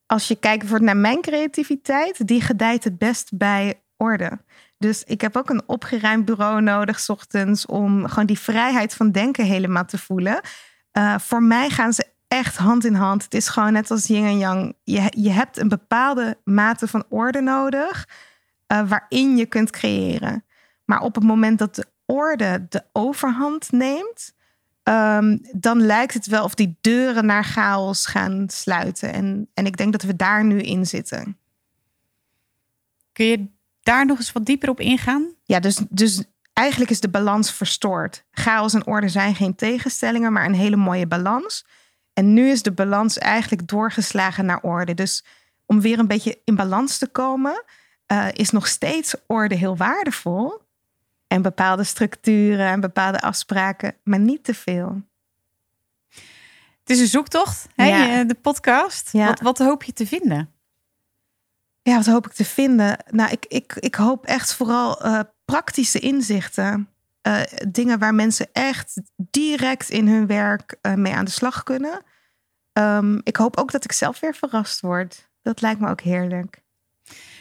als 0.07 0.29
je 0.29 0.37
kijkt 0.37 0.81
naar 0.81 0.97
mijn 0.97 1.21
creativiteit, 1.21 2.27
die 2.27 2.41
gedijt 2.41 2.85
het 2.85 2.99
best 2.99 3.37
bij 3.37 3.81
orde. 3.97 4.39
Dus 4.79 5.05
ik 5.05 5.21
heb 5.21 5.37
ook 5.37 5.51
een 5.51 5.63
opgeruimd 5.67 6.25
bureau 6.25 6.61
nodig, 6.63 7.09
ochtends, 7.09 7.67
om 7.67 8.07
gewoon 8.07 8.27
die 8.27 8.39
vrijheid 8.39 8.95
van 8.95 9.11
denken 9.11 9.45
helemaal 9.45 9.85
te 9.85 9.99
voelen. 9.99 10.41
Uh, 10.93 11.19
voor 11.19 11.43
mij 11.43 11.71
gaan 11.71 11.93
ze 11.93 12.07
echt 12.29 12.57
hand 12.57 12.85
in 12.85 12.95
hand. 12.95 13.23
Het 13.23 13.35
is 13.35 13.49
gewoon 13.49 13.73
net 13.73 13.91
als 13.91 14.07
yin 14.07 14.25
en 14.25 14.39
yang. 14.39 14.75
Je, 14.85 15.13
je 15.17 15.31
hebt 15.31 15.59
een 15.59 15.69
bepaalde 15.69 16.39
mate 16.45 16.89
van 16.89 17.05
orde 17.09 17.41
nodig, 17.41 18.09
uh, 18.73 18.89
waarin 18.89 19.37
je 19.37 19.47
kunt 19.47 19.71
creëren. 19.71 20.45
Maar 20.85 21.01
op 21.01 21.15
het 21.15 21.25
moment 21.25 21.59
dat 21.59 21.75
de 21.75 21.87
orde 22.07 22.67
de 22.69 22.85
overhand 22.93 23.73
neemt, 23.73 24.33
um, 24.83 25.41
dan 25.53 25.81
lijkt 25.81 26.15
het 26.15 26.27
wel 26.27 26.45
of 26.45 26.55
die 26.55 26.79
deuren 26.81 27.27
naar 27.27 27.45
chaos 27.45 28.07
gaan 28.07 28.49
sluiten. 28.49 29.13
En, 29.13 29.49
en 29.55 29.67
ik 29.67 29.77
denk 29.77 29.93
dat 29.93 30.03
we 30.03 30.17
daar 30.17 30.45
nu 30.45 30.61
in 30.61 30.87
zitten. 30.87 31.39
Kun 33.13 33.27
je 33.27 33.49
daar 33.89 34.07
nog 34.07 34.19
eens 34.19 34.33
wat 34.33 34.45
dieper 34.45 34.69
op 34.69 34.81
ingaan? 34.81 35.35
Ja, 35.45 35.61
dus, 35.61 35.81
dus 35.89 36.23
eigenlijk 36.53 36.91
is 36.91 37.01
de 37.01 37.09
balans 37.09 37.53
verstoord. 37.53 38.25
Chaos 38.31 38.75
en 38.75 38.87
orde 38.87 39.09
zijn 39.09 39.35
geen 39.35 39.55
tegenstellingen, 39.55 40.33
maar 40.33 40.45
een 40.45 40.55
hele 40.55 40.77
mooie 40.77 41.07
balans. 41.07 41.65
En 42.13 42.33
nu 42.33 42.51
is 42.51 42.63
de 42.63 42.73
balans 42.73 43.19
eigenlijk 43.19 43.69
doorgeslagen 43.69 44.45
naar 44.47 44.61
orde. 44.63 44.95
Dus 44.95 45.25
om 45.67 45.81
weer 45.81 45.99
een 45.99 46.07
beetje 46.07 46.41
in 46.45 46.55
balans 46.55 46.99
te 46.99 47.07
komen, 47.07 47.65
uh, 48.13 48.27
is 48.33 48.51
nog 48.51 48.67
steeds 48.67 49.15
orde 49.27 49.55
heel 49.55 49.77
waardevol. 49.77 50.61
En 51.27 51.43
bepaalde 51.43 51.85
structuren 51.85 52.67
en 52.67 52.81
bepaalde 52.81 53.21
afspraken, 53.21 53.95
maar 54.03 54.19
niet 54.19 54.45
te 54.45 54.55
veel. 54.55 55.03
Het 56.81 56.97
is 56.97 57.01
een 57.01 57.07
zoektocht, 57.07 57.67
hè? 57.75 57.87
Ja. 57.87 58.25
de 58.25 58.35
podcast. 58.35 59.13
Ja. 59.13 59.27
Wat, 59.27 59.41
wat 59.41 59.59
hoop 59.59 59.83
je 59.83 59.93
te 59.93 60.07
vinden? 60.07 60.53
Ja, 61.89 61.97
wat 61.97 62.07
hoop 62.07 62.27
ik 62.27 62.33
te 62.33 62.45
vinden? 62.45 62.99
Nou, 63.11 63.31
ik, 63.31 63.45
ik, 63.49 63.75
ik 63.75 63.95
hoop 63.95 64.25
echt 64.27 64.55
vooral 64.55 65.07
uh, 65.07 65.21
praktische 65.45 65.99
inzichten. 65.99 66.89
Uh, 67.23 67.41
dingen 67.69 67.99
waar 67.99 68.15
mensen 68.15 68.49
echt 68.53 69.01
direct 69.17 69.89
in 69.89 70.09
hun 70.09 70.27
werk 70.27 70.77
uh, 70.83 70.95
mee 70.95 71.13
aan 71.13 71.25
de 71.25 71.31
slag 71.31 71.63
kunnen. 71.63 72.03
Um, 72.73 73.21
ik 73.23 73.37
hoop 73.37 73.57
ook 73.57 73.73
dat 73.73 73.85
ik 73.85 73.93
zelf 73.93 74.21
weer 74.21 74.35
verrast 74.35 74.81
word. 74.81 75.29
Dat 75.43 75.61
lijkt 75.61 75.81
me 75.81 75.89
ook 75.89 76.01
heerlijk. 76.01 76.63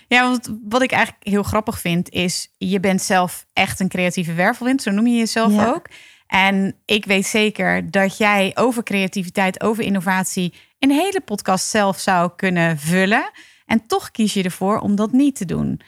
Ja, 0.08 0.30
want 0.30 0.50
wat 0.70 0.82
ik 0.82 0.92
eigenlijk 0.92 1.28
heel 1.28 1.44
grappig 1.44 1.80
vind 1.80 2.10
is... 2.10 2.54
je 2.58 2.80
bent 2.80 3.02
zelf 3.02 3.46
echt 3.54 3.80
een 3.80 3.90
creatieve 3.90 4.34
wervelwind. 4.34 4.82
Zo 4.82 4.92
noem 4.92 5.08
je 5.08 5.18
jezelf 5.18 5.54
Ja. 5.54 5.68
ook. 5.68 5.88
En 6.28 6.76
ik 6.86 7.06
weet 7.06 7.26
zeker 7.26 7.92
dat 7.92 8.18
jij 8.18 8.52
over 8.56 8.84
creativiteit, 8.84 9.62
over 9.62 9.84
innovatie... 9.84 10.54
een 10.80 10.92
hele 10.92 11.22
podcast 11.22 11.68
zelf 11.68 12.00
zou 12.00 12.32
kunnen 12.36 12.78
vullen... 12.78 13.32
En 13.68 13.88
toch 13.88 14.12
kies 14.12 14.34
je 14.34 14.44
ervoor 14.44 14.80
om 14.80 14.96
dat 14.96 15.12
niet 15.12 15.36
te 15.36 15.46
doen. 15.46 15.82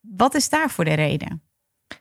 Wat 0.00 0.34
is 0.34 0.48
daarvoor 0.48 0.84
de 0.84 0.94
reden? 0.94 1.42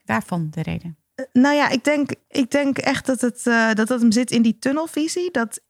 Daarvan 0.03 0.47
de 0.49 0.61
reden? 0.61 0.97
Nou 1.33 1.55
ja, 1.55 1.69
ik 1.69 1.83
denk, 1.83 2.11
ik 2.27 2.51
denk 2.51 2.77
echt 2.77 3.05
dat 3.05 3.21
het, 3.21 3.47
eh, 3.47 3.73
dat 3.73 3.89
hem 3.89 4.11
zit 4.11 4.31
in 4.31 4.41
die 4.41 4.59
tunnelvisie. 4.59 5.31
Dat 5.31 5.61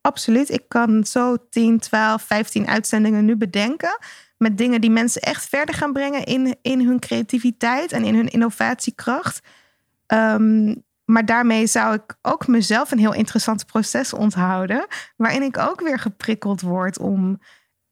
absoluut, 0.00 0.50
ik 0.50 0.68
kan 0.68 1.04
zo 1.04 1.36
10, 1.50 1.78
12, 1.78 2.22
15 2.22 2.66
uitzendingen 2.66 3.24
nu 3.24 3.36
bedenken. 3.36 3.98
Met 4.38 4.58
dingen 4.58 4.80
die 4.80 4.90
mensen 4.90 5.22
echt 5.22 5.48
verder 5.48 5.74
gaan 5.74 5.92
brengen 5.92 6.24
in, 6.24 6.56
in 6.62 6.86
hun 6.86 6.98
creativiteit 6.98 7.92
en 7.92 8.04
in 8.04 8.14
hun 8.14 8.28
innovatiekracht. 8.28 9.40
Ehm, 10.06 10.74
maar 11.04 11.24
daarmee 11.24 11.66
zou 11.66 11.94
ik 11.94 12.16
ook 12.22 12.46
mezelf 12.46 12.90
een 12.90 12.98
heel 12.98 13.14
interessant 13.14 13.66
proces 13.66 14.12
onthouden. 14.12 14.86
Waarin 15.16 15.42
ik 15.42 15.58
ook 15.58 15.80
weer 15.80 15.98
geprikkeld 15.98 16.60
word 16.60 16.98
om 16.98 17.40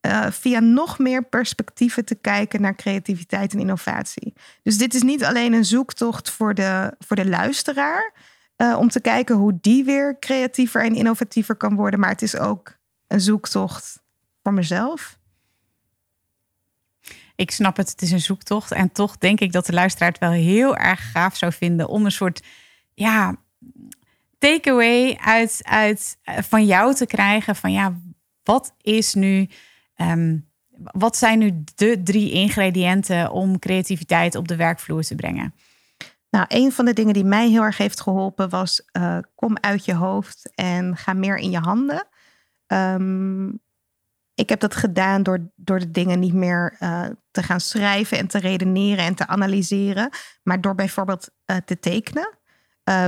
eh, 0.03 0.31
via 0.31 0.61
nog 0.61 0.99
meer 0.99 1.25
perspectieven 1.25 2.05
te 2.05 2.15
kijken 2.15 2.61
naar 2.61 2.75
creativiteit 2.75 3.53
en 3.53 3.59
innovatie. 3.59 4.33
Dus 4.63 4.79
dit 4.79 4.95
is 4.95 5.03
niet 5.03 5.25
alleen 5.25 5.53
een 5.53 5.65
zoektocht 5.65 6.31
voor 6.31 6.55
de, 6.55 6.95
voor 6.99 7.17
de 7.17 7.29
luisteraar. 7.29 8.13
eh, 8.57 8.77
om 8.79 8.89
te 8.89 9.01
kijken 9.01 9.37
hoe 9.37 9.59
die 9.61 9.85
weer 9.85 10.19
creatiever 10.19 10.85
en 10.85 10.95
innovatiever 10.95 11.57
kan 11.57 11.75
worden. 11.75 12.01
Maar 12.01 12.11
het 12.11 12.23
is 12.23 12.37
ook 12.37 12.77
een 13.07 13.21
zoektocht 13.21 14.03
voor 14.43 14.53
mezelf. 14.53 15.19
Ik 17.37 17.51
snap 17.51 17.77
het, 17.77 17.91
het 17.91 18.03
is 18.03 18.11
een 18.11 18.21
zoektocht. 18.21 18.73
En 18.73 18.93
toch 18.93 19.19
denk 19.19 19.41
ik 19.41 19.53
dat 19.53 19.67
de 19.67 19.73
luisteraar 19.73 20.09
het 20.09 20.21
wel 20.21 20.31
heel 20.31 20.77
erg 20.77 21.11
gaaf 21.11 21.37
zou 21.37 21.53
vinden 21.53 21.89
om 21.89 22.05
een 22.05 22.13
soort 22.13 22.43
ja, 22.95 23.37
takeaway 24.39 25.19
uit, 25.21 25.61
uit 25.63 26.19
eh, 26.23 26.39
van 26.43 26.67
jou 26.67 26.95
te 26.95 27.07
krijgen. 27.07 27.57
Van 27.57 27.73
ja, 27.73 28.01
wat 28.43 28.75
is 28.81 29.15
nu. 29.15 29.49
Ehm, 30.03 30.39
wat 30.93 31.17
zijn 31.17 31.39
nu 31.39 31.65
de 31.75 32.03
drie 32.03 32.33
ingrediënten 32.33 33.31
om 33.31 33.59
creativiteit 33.59 34.35
op 34.35 34.49
de 34.49 34.57
werkvloer 34.57 35.03
te 35.03 35.15
brengen? 35.15 35.55
Nou, 36.31 36.45
een 36.49 36.73
van 36.73 36.85
de 36.85 36.93
dingen 36.93 37.15
die 37.15 37.25
mij 37.25 37.49
heel 37.49 37.63
erg 37.63 37.77
heeft 37.77 38.01
geholpen 38.01 38.49
was: 38.49 38.85
eh, 38.93 39.19
kom 39.35 39.57
uit 39.61 39.85
je 39.85 39.95
hoofd 39.95 40.53
en 40.55 40.97
ga 40.97 41.13
meer 41.13 41.37
in 41.37 41.51
je 41.51 41.59
handen. 41.59 42.09
Ehm, 42.67 43.49
ik 44.35 44.49
heb 44.49 44.61
dat 44.61 44.75
gedaan 44.75 45.23
door, 45.23 45.51
door 45.55 45.79
de 45.79 45.91
dingen 45.91 46.21
niet 46.21 46.35
meer 46.35 46.77
eh, 46.79 47.07
te 47.31 47.43
gaan 47.43 47.61
schrijven 47.61 48.19
en 48.19 48.27
te 48.27 48.39
redeneren 48.39 49.05
en 49.05 49.15
te 49.15 49.27
analyseren, 49.27 50.11
maar 50.43 50.61
door 50.61 50.75
bijvoorbeeld 50.75 51.31
eh, 51.45 51.57
te 51.57 51.79
tekenen, 51.79 52.39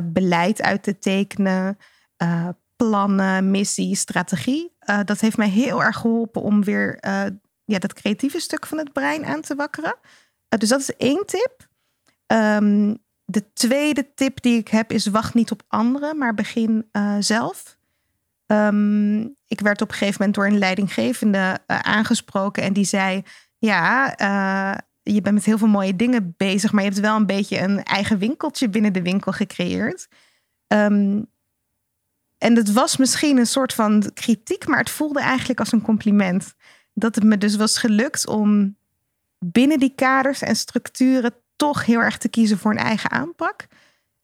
beleid 0.04 0.62
uit 0.62 0.82
te 0.82 0.98
tekenen, 0.98 1.78
plannen, 2.88 3.50
missie, 3.50 3.96
strategie. 3.96 4.72
Eh, 4.78 5.00
dat 5.04 5.20
heeft 5.20 5.36
mij 5.36 5.48
heel 5.48 5.82
erg 5.82 5.96
geholpen 5.96 6.42
om 6.42 6.64
weer 6.64 6.98
eh, 6.98 7.24
ja, 7.64 7.78
dat 7.78 7.92
creatieve 7.92 8.40
stuk 8.40 8.66
van 8.66 8.78
het 8.78 8.92
brein 8.92 9.24
aan 9.24 9.40
te 9.40 9.54
wakkeren. 9.54 9.94
Eh, 10.48 10.58
dus 10.58 10.68
dat 10.68 10.80
is 10.80 10.96
één 10.96 11.26
tip. 11.26 11.68
Ehm, 12.26 12.94
de 13.24 13.52
tweede 13.52 14.14
tip 14.14 14.42
die 14.42 14.58
ik 14.58 14.68
heb 14.68 14.92
is 14.92 15.06
wacht 15.06 15.34
niet 15.34 15.50
op 15.50 15.62
anderen, 15.68 16.18
maar 16.18 16.34
begin 16.34 16.88
zelf. 17.18 17.76
Ehm, 18.46 19.20
ik 19.46 19.60
werd 19.60 19.82
op 19.82 19.88
een 19.88 19.94
gegeven 19.94 20.16
moment 20.18 20.34
door 20.34 20.46
een 20.46 20.58
leidinggevende 20.58 21.58
aangesproken 21.66 22.62
en 22.62 22.72
die 22.72 22.84
zei: 22.84 23.22
Ja, 23.58 24.14
je 25.02 25.20
bent 25.20 25.34
met 25.34 25.44
heel 25.44 25.58
veel 25.58 25.68
mooie 25.68 25.96
dingen 25.96 26.34
bezig, 26.36 26.72
maar 26.72 26.82
je 26.82 26.88
hebt 26.88 27.00
wel 27.00 27.16
een 27.16 27.26
beetje 27.26 27.60
een 27.60 27.82
eigen 27.82 28.18
winkeltje 28.18 28.68
binnen 28.68 28.92
de 28.92 29.02
winkel 29.02 29.32
gecreëerd. 29.32 30.08
Ehm, 30.66 31.22
en 32.44 32.56
het 32.56 32.72
was 32.72 32.96
misschien 32.96 33.38
een 33.38 33.46
soort 33.46 33.72
van 33.72 34.10
kritiek, 34.14 34.66
maar 34.66 34.78
het 34.78 34.90
voelde 34.90 35.20
eigenlijk 35.20 35.58
als 35.60 35.72
een 35.72 35.82
compliment. 35.82 36.54
Dat 36.94 37.14
het 37.14 37.24
me 37.24 37.38
dus 37.38 37.56
was 37.56 37.78
gelukt 37.78 38.26
om 38.26 38.76
binnen 39.38 39.78
die 39.78 39.92
kaders 39.94 40.42
en 40.42 40.56
structuren 40.56 41.34
toch 41.56 41.84
heel 41.84 42.00
erg 42.00 42.18
te 42.18 42.28
kiezen 42.28 42.58
voor 42.58 42.70
een 42.70 42.76
eigen 42.76 43.10
aanpak. 43.10 43.66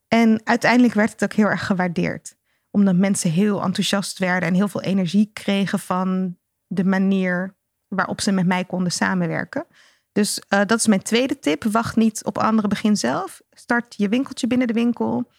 En 0.08 0.40
uiteindelijk 0.44 0.94
werd 0.94 1.12
het 1.12 1.22
ook 1.22 1.32
heel 1.32 1.46
erg 1.46 1.66
gewaardeerd. 1.66 2.36
Omdat 2.70 2.96
mensen 2.96 3.30
heel 3.30 3.62
enthousiast 3.62 4.18
werden 4.18 4.48
en 4.48 4.54
heel 4.54 4.68
veel 4.68 4.82
energie 4.82 5.30
kregen 5.32 5.78
van 5.78 6.36
de 6.66 6.84
manier 6.84 7.54
waarop 7.88 8.20
ze 8.20 8.32
met 8.32 8.46
mij 8.46 8.64
konden 8.64 8.92
samenwerken. 8.92 9.66
Dus 10.12 10.42
eh, 10.48 10.60
dat 10.66 10.78
is 10.78 10.86
mijn 10.86 11.02
tweede 11.02 11.38
tip. 11.38 11.64
Wacht 11.64 11.96
niet 11.96 12.24
op 12.24 12.38
anderen, 12.38 12.70
begin 12.70 12.96
zelf. 12.96 13.40
Start 13.52 13.94
je 13.96 14.08
winkeltje 14.08 14.46
binnen 14.46 14.66
de 14.66 14.72
winkel. 14.72 15.30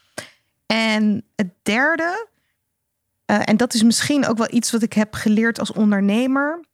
En 0.66 1.26
het 1.36 1.54
derde, 1.62 2.30
eh, 3.32 3.40
en 3.46 3.58
dat 3.58 3.74
is 3.74 3.84
misschien 3.84 4.28
ook 4.28 4.38
wel 4.38 4.54
iets 4.54 4.72
wat 4.72 4.82
ik 4.82 4.94
heb 4.94 5.14
geleerd 5.14 5.60
als 5.60 5.72
ondernemer. 5.72 6.66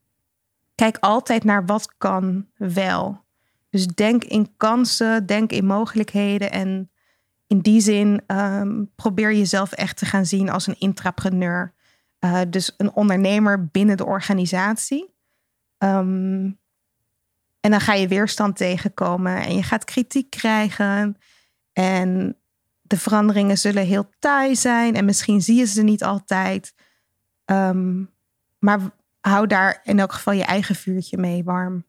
Kijk 0.76 0.98
altijd 1.00 1.44
naar 1.44 1.66
wat 1.66 1.94
kan 1.98 2.48
wel. 2.56 3.24
Dus 3.70 3.88
denk 3.88 4.24
in 4.24 4.54
kansen, 4.58 5.26
denk 5.26 5.52
in 5.52 5.66
mogelijkheden. 5.66 6.52
En 6.52 6.92
in 7.48 7.60
die 7.60 7.82
zin 7.82 8.22
ehm, 8.28 8.84
probeer 8.96 9.34
jezelf 9.34 9.72
echt 9.72 9.98
te 9.98 10.06
gaan 10.06 10.26
zien 10.26 10.50
als 10.50 10.68
een 10.68 10.80
intrapreneur. 10.80 11.74
Eh, 12.20 12.42
dus 12.50 12.74
een 12.78 12.94
ondernemer 12.94 13.66
binnen 13.68 13.98
de 13.98 14.06
organisatie. 14.06 15.14
Ehm, 15.78 16.52
en 17.60 17.72
dan 17.72 17.82
ga 17.82 17.94
je 17.94 18.08
weerstand 18.08 18.56
tegenkomen 18.56 19.36
en 19.44 19.56
je 19.56 19.64
gaat 19.64 19.84
kritiek 19.84 20.30
krijgen. 20.30 21.18
En 21.74 22.38
de 22.88 22.98
veranderingen 22.98 23.58
zullen 23.58 23.86
heel 23.86 24.10
taai 24.20 24.56
zijn 24.56 24.96
en 24.96 25.06
misschien 25.06 25.42
zie 25.42 25.56
je 25.56 25.66
ze 25.66 25.84
niet 25.84 26.04
altijd. 26.04 26.74
Ehm, 27.46 28.04
maar 28.60 28.80
hou 29.20 29.48
daar 29.48 29.80
in 29.84 30.00
elk 30.00 30.14
geval 30.14 30.34
je 30.34 30.44
eigen 30.44 30.76
vuurtje 30.76 31.18
mee 31.18 31.44
warm. 31.44 31.86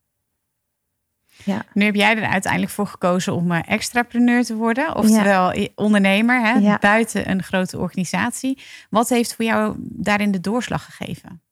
Ja. 1.45 1.65
Nu 1.73 1.85
heb 1.85 1.95
jij 1.95 2.17
er 2.17 2.29
uiteindelijk 2.29 2.73
voor 2.73 2.87
gekozen 2.87 3.35
om 3.35 3.53
uh, 3.53 3.59
extrapreneur 3.67 4.45
te 4.45 4.55
worden, 4.55 4.97
oftewel 4.97 5.69
ondernemer 5.75 6.41
hè, 6.41 6.53
Ja. 6.53 6.79
buiten 6.79 7.31
een 7.31 7.43
grote 7.43 7.79
organisatie. 7.79 8.63
Wat 8.91 9.09
heeft 9.09 9.35
voor 9.35 9.45
jou 9.45 9.75
daarin 9.79 10.31
de 10.31 10.41
doorslag 10.41 10.85
gegeven? 10.85 11.43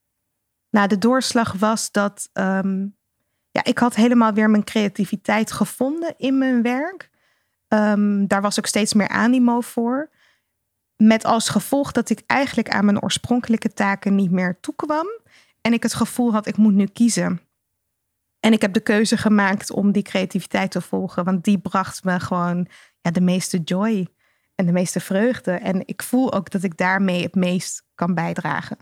Nou, 0.70 0.88
de 0.88 0.98
doorslag 0.98 1.52
was 1.52 1.90
dat 1.90 2.28
ehm, 2.32 2.86
ja, 3.50 3.64
ik 3.64 3.78
had 3.78 3.94
helemaal 3.94 4.32
weer 4.32 4.50
mijn 4.50 4.64
creativiteit 4.64 5.52
gevonden 5.52 6.14
in 6.16 6.38
mijn 6.38 6.62
werk. 6.62 7.10
Ehm, 7.68 8.26
daar 8.26 8.42
was 8.42 8.58
ook 8.58 8.66
steeds 8.66 8.94
meer 8.94 9.08
animo 9.08 9.60
voor. 9.60 10.10
Met 10.96 11.24
als 11.24 11.48
gevolg 11.48 11.92
dat 11.92 12.10
ik 12.10 12.22
eigenlijk 12.26 12.68
aan 12.68 12.84
mijn 12.84 13.02
oorspronkelijke 13.02 13.72
taken 13.72 14.14
niet 14.14 14.30
meer 14.30 14.60
toekwam. 14.60 15.06
En 15.60 15.72
ik 15.72 15.82
het 15.82 15.94
gevoel 15.94 16.32
had, 16.32 16.46
ik 16.46 16.56
moet 16.56 16.74
nu 16.74 16.86
kiezen. 16.86 17.40
En 18.40 18.52
ik 18.52 18.60
heb 18.60 18.72
de 18.72 18.80
keuze 18.80 19.16
gemaakt 19.16 19.70
om 19.70 19.92
die 19.92 20.02
creativiteit 20.02 20.70
te 20.70 20.80
volgen. 20.80 21.24
Want 21.24 21.44
die 21.44 21.58
bracht 21.58 22.04
me 22.04 22.20
gewoon 22.20 22.68
ja, 23.00 23.10
de 23.10 23.20
meeste 23.20 23.58
joy 23.58 24.08
en 24.54 24.66
de 24.66 24.72
meeste 24.72 25.00
vreugde. 25.00 25.52
En 25.52 25.82
ik 25.86 26.02
voel 26.02 26.32
ook 26.32 26.50
dat 26.50 26.62
ik 26.62 26.76
daarmee 26.76 27.22
het 27.22 27.34
meest 27.34 27.84
kan 27.94 28.14
bijdragen. 28.14 28.76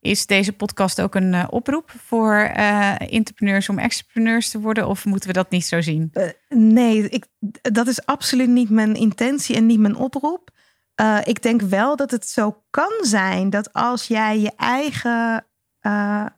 Is 0.00 0.26
deze 0.26 0.52
podcast 0.52 1.00
ook 1.00 1.14
een 1.14 1.34
eh, 1.34 1.46
oproep 1.50 1.92
voor 1.96 2.34
eh 2.34 3.12
entrepreneurs 3.12 3.68
om 3.68 3.78
extrapreneurs 3.78 4.50
te 4.50 4.60
worden? 4.60 4.88
Of 4.88 5.04
moeten 5.04 5.28
we 5.28 5.34
dat 5.34 5.50
niet 5.50 5.64
zo 5.64 5.80
zien? 5.80 6.08
Eh, 6.12 6.28
nee, 6.48 7.08
ik, 7.08 7.26
dat 7.62 7.86
is 7.86 8.06
absoluut 8.06 8.48
niet 8.48 8.70
mijn 8.70 8.94
intentie 8.94 9.56
en 9.56 9.66
niet 9.66 9.80
mijn 9.80 9.96
oproep. 9.96 10.50
Ik 11.24 11.42
denk 11.42 11.60
wel 11.62 11.96
dat 11.96 12.10
het 12.10 12.28
zo 12.28 12.64
kan 12.70 12.92
zijn 13.00 13.50
dat 13.50 13.72
als 13.72 14.06
jij 14.06 14.40
je 14.40 14.52
eigen 14.56 15.46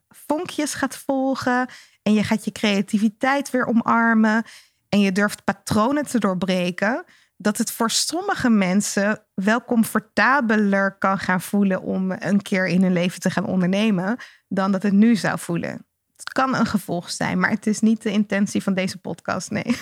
vonkjes 0.09 0.75
gaat 0.75 0.97
volgen 0.97 1.69
en 2.03 2.13
je 2.13 2.25
gaat 2.25 2.45
je 2.45 2.53
creativiteit 2.53 3.51
weer 3.51 3.67
omarmen 3.67 4.45
en 4.89 5.01
je 5.01 5.13
durft 5.13 5.45
patronen 5.45 6.07
te 6.07 6.19
doorbreken, 6.19 7.05
dat 7.43 7.59
het 7.59 7.71
voor 7.71 7.91
sommige 7.91 8.51
mensen 8.51 9.23
wel 9.35 9.65
comfortabeler 9.65 10.99
kan 10.99 11.19
gaan 11.19 11.41
voelen 11.41 11.83
om 11.83 12.11
een 12.11 12.43
keer 12.43 12.67
in 12.67 12.83
hun 12.83 12.93
leven 12.93 13.21
te 13.21 13.31
gaan 13.31 13.47
ondernemen 13.47 14.17
dan 14.49 14.73
dat 14.73 14.83
het 14.83 14.93
nu 14.93 15.17
zou 15.17 15.39
voelen. 15.39 15.87
Het 16.17 16.33
kan 16.33 16.55
een 16.55 16.67
gevolg 16.67 17.11
zijn, 17.11 17.39
maar 17.39 17.51
het 17.51 17.67
is 17.67 17.81
niet 17.81 18.03
de 18.03 18.11
intentie 18.11 18.63
van 18.63 18.75
deze 18.75 18.99
podcast, 18.99 19.51
nee. 19.51 19.77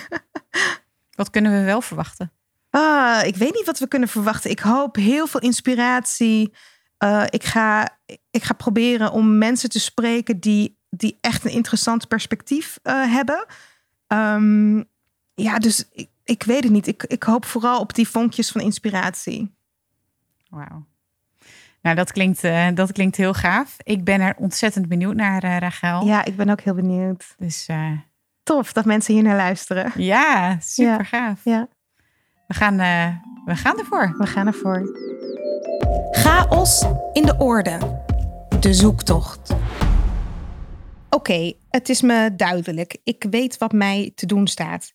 Wat 1.21 1.29
kunnen 1.29 1.51
we 1.51 1.63
wel 1.63 1.81
verwachten? 1.81 2.31
Ah, 2.69 3.21
ik 3.25 3.35
weet 3.35 3.53
niet 3.53 3.65
wat 3.65 3.79
we 3.79 3.87
kunnen 3.87 4.09
verwachten. 4.09 4.49
Ik 4.49 4.59
hoop 4.59 4.95
heel 4.95 5.27
veel 5.27 5.39
inspiratie. 5.39 6.53
Eh, 6.97 7.23
ik, 7.29 7.43
ga, 7.43 7.97
ik 8.31 8.43
ga 8.43 8.53
proberen 8.53 9.11
om 9.11 9.37
mensen 9.37 9.69
te 9.69 9.79
spreken 9.79 10.39
die, 10.39 10.77
die 10.89 11.17
echt 11.21 11.45
een 11.45 11.51
interessant 11.51 12.07
perspectief 12.07 12.79
eh, 12.83 13.13
hebben. 13.13 13.45
Ehm, 14.07 14.83
ja, 15.33 15.59
dus 15.59 15.85
ik, 15.91 16.09
ik 16.23 16.43
weet 16.43 16.63
het 16.63 16.71
niet. 16.71 16.87
Ik, 16.87 17.03
ik 17.03 17.23
hoop 17.23 17.45
vooral 17.45 17.79
op 17.79 17.93
die 17.93 18.07
vonkjes 18.07 18.51
van 18.51 18.61
inspiratie. 18.61 19.55
Wauw. 20.49 20.85
Nou, 21.81 21.95
dat 21.95 22.11
klinkt, 22.11 22.43
eh, 22.43 22.67
dat 22.73 22.91
klinkt 22.91 23.15
heel 23.15 23.33
gaaf. 23.33 23.75
Ik 23.83 24.03
ben 24.03 24.21
er 24.21 24.35
ontzettend 24.37 24.87
benieuwd 24.87 25.15
naar, 25.15 25.43
eh, 25.43 25.57
Rachel. 25.57 26.05
Ja, 26.05 26.25
ik 26.25 26.35
ben 26.35 26.49
ook 26.49 26.61
heel 26.61 26.73
benieuwd. 26.73 27.35
Dus 27.37 27.65
eh, 27.67 27.91
Tof 28.43 28.73
dat 28.73 28.85
mensen 28.85 29.13
hier 29.13 29.23
naar 29.23 29.35
luisteren. 29.35 29.91
ja, 29.95 30.57
super 30.59 30.91
Ja. 30.97 31.03
gaaf. 31.03 31.39
Ja, 31.43 31.67
We, 32.47 32.53
gaan, 32.53 32.79
eh, 32.79 33.15
we 33.45 33.55
gaan 33.55 33.79
ervoor. 33.79 34.15
we 34.17 34.25
gaan 34.25 34.47
ervoor. 34.47 34.97
Chaos 36.11 36.85
in 37.13 37.25
de 37.25 37.35
orde. 37.37 37.99
De 38.59 38.73
zoektocht. 38.73 39.53
Oké, 41.09 41.53
het 41.69 41.89
is 41.89 42.01
me 42.01 42.33
duidelijk. 42.35 42.97
Ik 43.03 43.25
weet 43.29 43.57
wat 43.57 43.71
mij 43.71 44.11
te 44.15 44.25
doen 44.25 44.47
staat. 44.47 44.93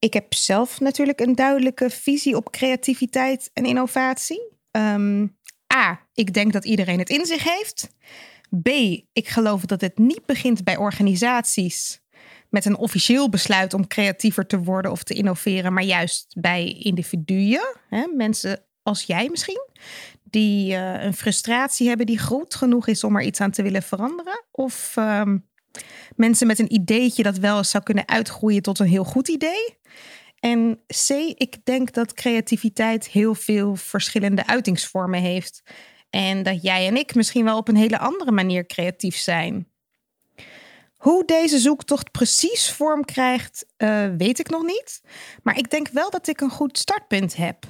Ik 0.00 0.12
heb 0.12 0.34
zelf 0.34 0.80
natuurlijk 0.80 1.20
een 1.20 1.34
duidelijke 1.34 1.90
visie 1.90 2.36
op 2.36 2.50
creativiteit 2.50 3.50
en 3.52 3.64
innovatie. 3.64 4.52
Ehm, 4.70 5.26
A, 5.74 6.08
ik 6.14 6.34
denk 6.34 6.52
dat 6.52 6.64
iedereen 6.64 6.98
het 6.98 7.10
in 7.10 7.26
zich 7.26 7.42
heeft. 7.42 7.94
B, 8.62 8.68
ik 9.12 9.28
geloof 9.28 9.64
dat 9.64 9.80
het 9.80 9.98
niet 9.98 10.26
begint 10.26 10.64
bij 10.64 10.76
organisaties 10.76 12.00
met 12.48 12.64
een 12.64 12.76
officieel 12.76 13.28
besluit 13.28 13.74
om 13.74 13.86
creatiever 13.86 14.46
te 14.46 14.58
worden 14.58 14.90
of 14.90 15.02
te 15.02 15.14
innoveren, 15.14 15.72
maar 15.72 15.82
juist 15.82 16.36
bij 16.40 16.64
individuen, 16.72 17.76
hè, 17.88 18.06
mensen 18.06 18.64
als 18.82 19.02
jij 19.02 19.28
misschien, 19.28 19.68
die 20.22 20.72
uh, 20.72 21.02
een 21.02 21.14
frustratie 21.14 21.88
hebben 21.88 22.06
die 22.06 22.18
groot 22.18 22.54
genoeg 22.54 22.86
is 22.86 23.04
om 23.04 23.16
er 23.16 23.22
iets 23.22 23.40
aan 23.40 23.50
te 23.50 23.62
willen 23.62 23.82
veranderen. 23.82 24.44
Of 24.50 24.94
um, 24.98 25.49
mensen 26.16 26.46
met 26.46 26.58
een 26.58 26.72
ideetje 26.72 27.22
dat 27.22 27.36
wel 27.36 27.56
eens 27.56 27.70
zou 27.70 27.84
kunnen 27.84 28.08
uitgroeien 28.08 28.62
tot 28.62 28.78
een 28.78 28.86
heel 28.86 29.04
goed 29.04 29.28
idee. 29.28 29.78
En 30.40 30.80
C, 30.86 31.10
ik 31.34 31.64
denk 31.64 31.92
dat 31.92 32.14
creativiteit 32.14 33.08
heel 33.08 33.34
veel 33.34 33.76
verschillende 33.76 34.46
uitingsvormen 34.46 35.20
heeft. 35.20 35.62
En 36.10 36.42
dat 36.42 36.62
jij 36.62 36.86
en 36.86 36.96
ik 36.96 37.14
misschien 37.14 37.44
wel 37.44 37.56
op 37.56 37.68
een 37.68 37.76
hele 37.76 37.98
andere 37.98 38.30
manier 38.32 38.66
creatief 38.66 39.16
zijn. 39.16 39.68
Hoe 40.96 41.24
deze 41.24 41.58
zoektocht 41.58 42.10
precies 42.10 42.70
vorm 42.70 43.04
krijgt, 43.04 43.66
uh, 43.78 44.06
weet 44.16 44.38
ik 44.38 44.48
nog 44.48 44.62
niet. 44.62 45.00
Maar 45.42 45.58
ik 45.58 45.70
denk 45.70 45.88
wel 45.88 46.10
dat 46.10 46.28
ik 46.28 46.40
een 46.40 46.50
goed 46.50 46.78
startpunt 46.78 47.36
heb. 47.36 47.66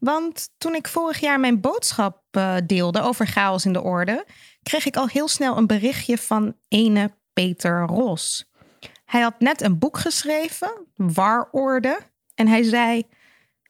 Want 0.00 0.50
toen 0.58 0.74
ik 0.74 0.88
vorig 0.88 1.20
jaar 1.20 1.40
mijn 1.40 1.60
boodschap 1.60 2.22
uh, 2.36 2.56
deelde 2.66 3.00
over 3.00 3.26
chaos 3.26 3.64
in 3.64 3.72
de 3.72 3.82
orde, 3.82 4.26
kreeg 4.62 4.86
ik 4.86 4.96
al 4.96 5.06
heel 5.06 5.28
snel 5.28 5.56
een 5.56 5.66
berichtje 5.66 6.18
van 6.18 6.56
ene 6.68 7.10
Peter 7.32 7.86
Ros. 7.86 8.50
Hij 9.04 9.20
had 9.20 9.40
net 9.40 9.60
een 9.62 9.78
boek 9.78 9.98
geschreven, 9.98 10.86
Warorde, 10.94 11.98
en 12.34 12.48
hij 12.48 12.62
zei: 12.62 13.06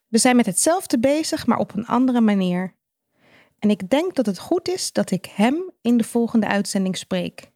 We 0.09 0.19
zijn 0.19 0.37
met 0.37 0.47
hetzelfde 0.47 0.99
bezig, 0.99 1.47
maar 1.47 1.59
op 1.59 1.75
een 1.75 1.87
andere 1.87 2.21
manier. 2.21 2.75
En 3.59 3.71
ik 3.71 3.91
denk 3.91 4.15
dat 4.15 4.27
het 4.27 4.39
goed 4.39 4.69
is 4.69 4.93
dat 4.93 5.11
ik 5.11 5.27
hem 5.35 5.71
in 5.83 5.97
de 5.97 6.05
volgende 6.05 6.47
uitzending 6.47 6.97
spreek. 6.97 7.51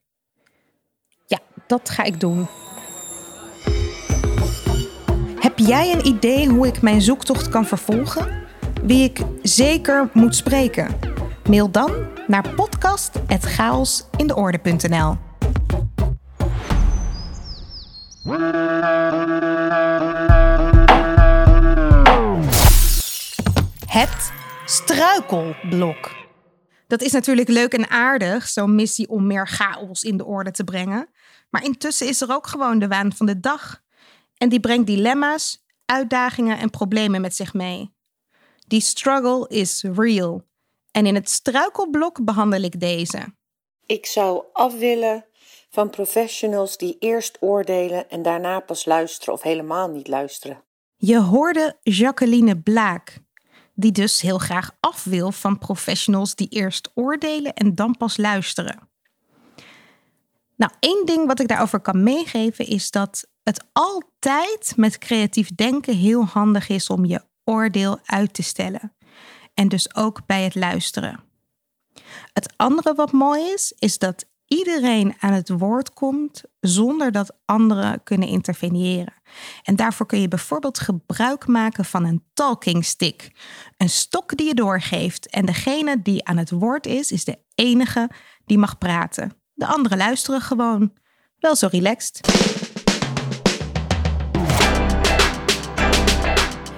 Ja, 1.27 1.39
dat 1.67 1.91
ga 1.91 2.03
ik 2.03 2.21
doen. 2.21 2.47
Heb 5.39 5.59
jij 5.59 5.93
een 5.93 6.07
idee 6.07 6.49
hoe 6.49 6.67
ik 6.67 6.83
mijn 6.83 7.03
zoektocht 7.03 7.49
kan 7.49 7.67
vervolgen? 7.67 8.44
Wie 8.85 9.05
ik 9.05 9.20
zeker 9.42 10.11
moet 10.12 10.37
spreken? 10.37 10.99
Mail 11.49 11.70
dan 11.70 11.92
naar 12.27 12.55
podcast.chaosindeorde.nl 12.55 15.16
Het 23.87 24.33
struikelblok. 24.64 26.11
Dat 26.87 27.03
is 27.03 27.12
natuurlijk 27.12 27.49
leuk 27.49 27.73
en 27.73 27.90
aardig, 27.90 28.49
zo'n 28.49 28.75
missie 28.75 29.09
om 29.09 29.27
meer 29.27 29.49
chaos 29.49 30.03
in 30.03 30.16
de 30.16 30.25
orde 30.25 30.51
te 30.51 30.64
brengen. 30.64 31.09
Maar 31.51 31.64
intussen 31.64 32.09
is 32.09 32.20
er 32.20 32.31
ook 32.31 32.47
gewoon 32.47 32.79
de 32.79 32.88
waan 32.88 33.12
van 33.12 33.27
de 33.27 33.40
dag. 33.40 33.81
En 34.37 34.49
die 34.49 34.61
brengt 34.61 34.87
dilemma's, 34.87 35.64
uitdagingen 35.85 36.59
en 36.59 36.70
problemen 36.70 37.20
met 37.20 37.35
zich 37.35 37.55
mee. 37.55 37.92
Die 38.66 38.81
struggle 38.81 39.48
is 39.48 39.83
real. 39.83 40.42
En 40.90 41.07
in 41.07 41.14
het 41.14 41.31
struikelblok 41.31 42.24
behandel 42.24 42.62
ik 42.62 42.81
deze. 42.81 43.35
Ik 43.87 44.07
zou 44.07 44.44
af 44.53 44.79
willen 44.79 45.24
van 45.70 45.90
professionals 45.90 46.77
die 46.77 46.96
eerst 46.98 47.37
oordelen 47.40 48.11
en 48.11 48.22
daarna 48.22 48.61
pas 48.61 48.85
luisteren 48.85 49.35
of 49.35 49.42
helemaal 49.42 49.88
niet 49.88 50.09
luisteren. 50.09 50.62
Je 50.96 51.18
hoorde 51.20 51.77
Jacqueline 51.83 52.61
Blaak, 52.61 53.18
die 53.74 53.92
dus 53.92 54.20
heel 54.20 54.38
graag 54.38 54.70
af 54.81 55.05
wil 55.05 55.33
van 55.33 55.59
professionals 55.59 56.35
die 56.35 56.48
eerst 56.48 56.90
oordelen 56.94 57.55
en 57.55 57.74
dan 57.74 57.96
pas 57.96 58.16
luisteren. 58.16 58.88
Nou, 60.57 60.72
één 60.81 61.07
ding 61.07 61.27
wat 61.27 61.40
ik 61.40 61.48
daarover 61.48 61.81
kan 61.81 62.03
meegeven 62.03 62.66
is 62.66 62.90
dat 62.90 63.29
het 63.42 63.64
altijd 63.72 64.72
met 64.77 64.98
creatief 64.98 65.55
denken 65.55 65.96
heel 65.96 66.24
handig 66.24 66.68
is 66.68 66.90
om 66.90 67.05
je 67.05 67.20
oordeel 67.45 67.99
uit 68.05 68.35
te 68.35 68.43
stellen. 68.43 68.97
En 69.55 69.69
dus 69.69 69.95
ook 69.95 70.27
bij 70.27 70.43
het 70.43 70.55
luisteren. 70.55 71.21
Het 72.33 72.53
andere 72.57 72.95
wat 72.95 73.13
mooi 73.13 73.43
is, 73.43 73.75
is 73.79 73.99
dat 73.99 74.25
iedereen 74.47 75.15
aan 75.19 75.33
het 75.33 75.49
woord 75.49 75.93
komt 75.93 76.43
zonder 76.61 77.13
dat 77.13 77.37
anderen 77.45 78.03
kunnen 78.03 78.29
interveneren. 78.29 79.15
En 79.63 79.77
daarvoor 79.77 80.07
kun 80.07 80.21
je 80.21 80.29
bijvoorbeeld 80.29 80.79
gebruik 80.79 81.47
maken 81.47 81.85
van 81.85 82.05
een 82.05 82.25
talking 82.35 82.85
stick. 82.85 83.31
Een 83.77 83.89
stok 83.89 84.37
die 84.37 84.47
je 84.47 84.55
doorgeeft 84.55 85.31
en 85.31 85.47
degene 85.47 86.03
die 86.03 86.25
aan 86.25 86.37
het 86.37 86.51
woord 86.51 86.87
is, 86.87 87.13
is 87.13 87.25
de 87.25 87.39
enige 87.55 88.11
die 88.45 88.59
mag 88.59 88.79
praten. 88.79 89.33
De 89.55 89.67
anderen 89.67 89.99
luisteren 89.99 90.41
gewoon. 90.41 90.93
Wel 91.39 91.57
zo 91.57 91.69
relaxed. 91.71 92.21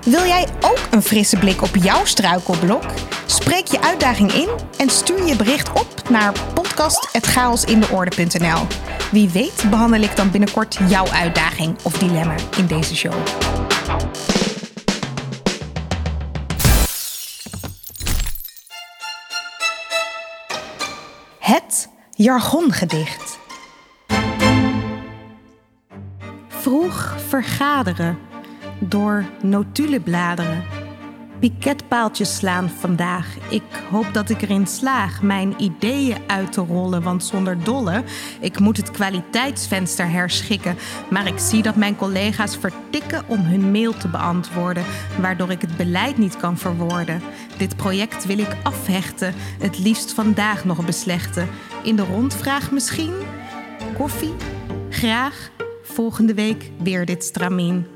Wil 0.06 0.24
jij 0.24 0.46
ook 0.60 0.80
een 0.90 1.02
frisse 1.02 1.38
blik 1.38 1.62
op 1.62 1.76
jouw 1.76 2.04
struikelblok? 2.04 2.84
Spreek 3.26 3.66
je 3.66 3.80
uitdaging 3.80 4.32
in 4.32 4.48
en 4.78 4.90
stuur 4.90 5.26
je 5.26 5.36
bericht 5.36 5.80
op 5.80 6.08
naar 6.10 6.32
podcast.chaosindeorde.nl. 6.54 8.66
Wie 9.10 9.28
weet 9.28 9.64
behandel 9.70 10.00
ik 10.00 10.16
dan 10.16 10.30
binnenkort 10.30 10.78
jouw 10.88 11.06
uitdaging 11.06 11.76
of 11.82 11.98
dilemma 11.98 12.34
in 12.56 12.66
deze 12.66 12.96
show. 12.96 13.14
Het 21.38 21.88
jargongedicht. 22.10 23.38
Vroeg 26.48 27.14
vergaderen 27.28 28.18
door 28.78 29.24
notulebladeren. 29.42 30.64
Piketpaaltjes 31.40 32.36
slaan 32.36 32.68
vandaag. 32.68 33.36
Ik 33.48 33.62
hoop 33.90 34.06
dat 34.12 34.30
ik 34.30 34.42
erin 34.42 34.66
slaag 34.66 35.22
mijn 35.22 35.54
ideeën 35.56 36.16
uit 36.26 36.52
te 36.52 36.60
rollen, 36.60 37.02
want 37.02 37.24
zonder 37.24 37.64
dolle, 37.64 38.04
ik 38.40 38.58
moet 38.58 38.76
het 38.76 38.90
kwaliteitsvenster 38.90 40.10
herschikken. 40.10 40.76
Maar 41.10 41.26
ik 41.26 41.38
zie 41.38 41.62
dat 41.62 41.76
mijn 41.76 41.96
collega's 41.96 42.56
vertikken 42.56 43.24
om 43.26 43.40
hun 43.40 43.70
mail 43.70 43.92
te 43.92 44.08
beantwoorden, 44.08 44.84
waardoor 45.20 45.50
ik 45.50 45.60
het 45.60 45.76
beleid 45.76 46.18
niet 46.18 46.36
kan 46.36 46.58
verwoorden. 46.58 47.22
Dit 47.56 47.76
project 47.76 48.26
wil 48.26 48.38
ik 48.38 48.56
afhechten, 48.62 49.34
het 49.58 49.78
liefst 49.78 50.12
vandaag 50.12 50.64
nog 50.64 50.84
beslechten. 50.84 51.48
In 51.82 51.96
de 51.96 52.04
rondvraag 52.04 52.70
misschien? 52.70 53.14
Koffie? 53.96 54.34
Graag. 54.90 55.50
Volgende 55.82 56.34
week 56.34 56.70
weer 56.82 57.06
dit 57.06 57.24
stramien. 57.24 57.95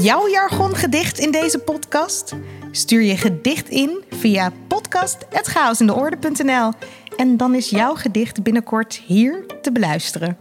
Jouw 0.00 0.28
jargongedicht 0.28 1.18
in 1.18 1.30
deze 1.30 1.58
podcast? 1.58 2.32
Stuur 2.70 3.02
je 3.02 3.16
gedicht 3.16 3.68
in 3.68 4.04
via 4.10 4.52
podcast.chaosindeorde.nl 4.68 6.72
en 7.16 7.36
dan 7.36 7.54
is 7.54 7.70
jouw 7.70 7.94
gedicht 7.94 8.42
binnenkort 8.42 9.02
hier 9.06 9.46
te 9.62 9.72
beluisteren. 9.72 10.38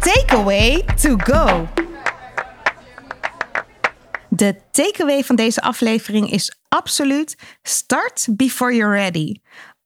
Takeaway 0.00 0.84
to 1.02 1.16
go. 1.16 1.68
De 4.28 4.56
takeaway 4.70 5.24
van 5.24 5.36
deze 5.36 5.60
aflevering 5.60 6.30
is 6.30 6.58
absoluut 6.68 7.36
start 7.62 8.26
before 8.30 8.74
you're 8.74 8.96
ready. 8.96 9.34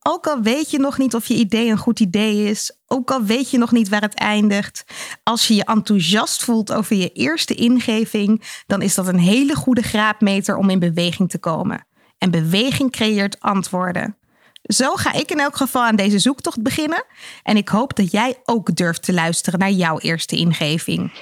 Ook 0.02 0.26
al 0.26 0.40
weet 0.40 0.70
je 0.70 0.78
nog 0.78 0.98
niet 0.98 1.14
of 1.14 1.26
je 1.26 1.34
idee 1.34 1.70
een 1.70 1.78
goed 1.78 2.00
idee 2.00 2.44
is, 2.44 2.76
ook 2.86 3.10
al 3.10 3.22
weet 3.22 3.50
je 3.50 3.58
nog 3.58 3.72
niet 3.72 3.88
waar 3.88 4.00
het 4.00 4.14
eindigt, 4.14 4.84
als 5.22 5.48
je 5.48 5.54
je 5.54 5.64
enthousiast 5.64 6.44
voelt 6.44 6.72
over 6.72 6.96
je 6.96 7.12
eerste 7.12 7.54
ingeving, 7.54 8.62
dan 8.66 8.82
is 8.82 8.94
dat 8.94 9.06
een 9.06 9.18
hele 9.18 9.54
goede 9.54 9.82
graadmeter 9.82 10.56
om 10.56 10.70
in 10.70 10.78
beweging 10.78 11.30
te 11.30 11.38
komen. 11.38 11.86
En 12.18 12.30
beweging 12.30 12.90
creëert 12.90 13.40
antwoorden. 13.40 14.16
Zo 14.62 14.94
ga 14.94 15.12
ik 15.12 15.30
in 15.30 15.40
elk 15.40 15.56
geval 15.56 15.82
aan 15.82 15.96
deze 15.96 16.18
zoektocht 16.18 16.62
beginnen 16.62 17.04
en 17.42 17.56
ik 17.56 17.68
hoop 17.68 17.96
dat 17.96 18.10
jij 18.10 18.36
ook 18.44 18.76
durft 18.76 19.02
te 19.02 19.12
luisteren 19.12 19.58
naar 19.58 19.70
jouw 19.70 19.98
eerste 19.98 20.36
ingeving. 20.36 21.12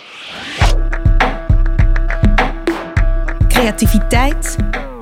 Creativiteit, 3.49 4.57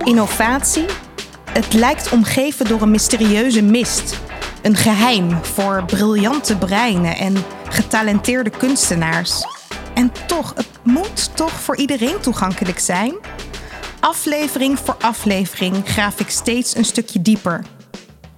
innovatie 0.05 0.87
het 1.53 1.73
lijkt 1.73 2.13
omgeven 2.13 2.67
door 2.67 2.83
een 2.83 2.91
mysterieuze 2.91 3.63
mist. 3.63 4.19
Een 4.63 4.77
geheim 4.77 5.45
voor 5.45 5.85
briljante 5.87 6.57
breinen 6.57 7.17
en 7.17 7.37
getalenteerde 7.69 8.51
kunstenaars. 8.51 9.47
En 9.95 10.13
toch, 10.27 10.53
het 10.57 10.69
moet 10.83 11.37
toch 11.37 11.53
voor 11.53 11.77
iedereen 11.77 12.21
toegankelijk 12.21 12.79
zijn? 12.79 13.15
Aflevering 14.01 14.79
voor 14.79 14.97
aflevering 15.01 15.77
graaf 15.85 16.21
ik 16.21 16.31
steeds 16.31 16.77
een 16.77 16.85
stukje 16.85 17.23
dieper. 17.23 17.65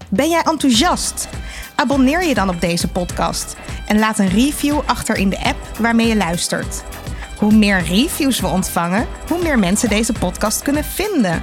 Ben 0.08 0.28
jij 0.28 0.42
enthousiast? 0.42 1.28
Abonneer 1.74 2.24
je 2.24 2.34
dan 2.34 2.48
op 2.48 2.60
deze 2.60 2.88
podcast 2.88 3.56
en 3.86 3.98
laat 3.98 4.18
een 4.18 4.28
review 4.28 4.80
achter 4.86 5.16
in 5.16 5.28
de 5.28 5.44
app 5.44 5.78
waarmee 5.78 6.06
je 6.06 6.16
luistert. 6.16 6.82
Hoe 7.38 7.52
meer 7.52 7.82
reviews 7.82 8.40
we 8.40 8.46
ontvangen, 8.46 9.06
hoe 9.28 9.42
meer 9.42 9.58
mensen 9.58 9.88
deze 9.88 10.12
podcast 10.12 10.62
kunnen 10.62 10.84
vinden. 10.84 11.42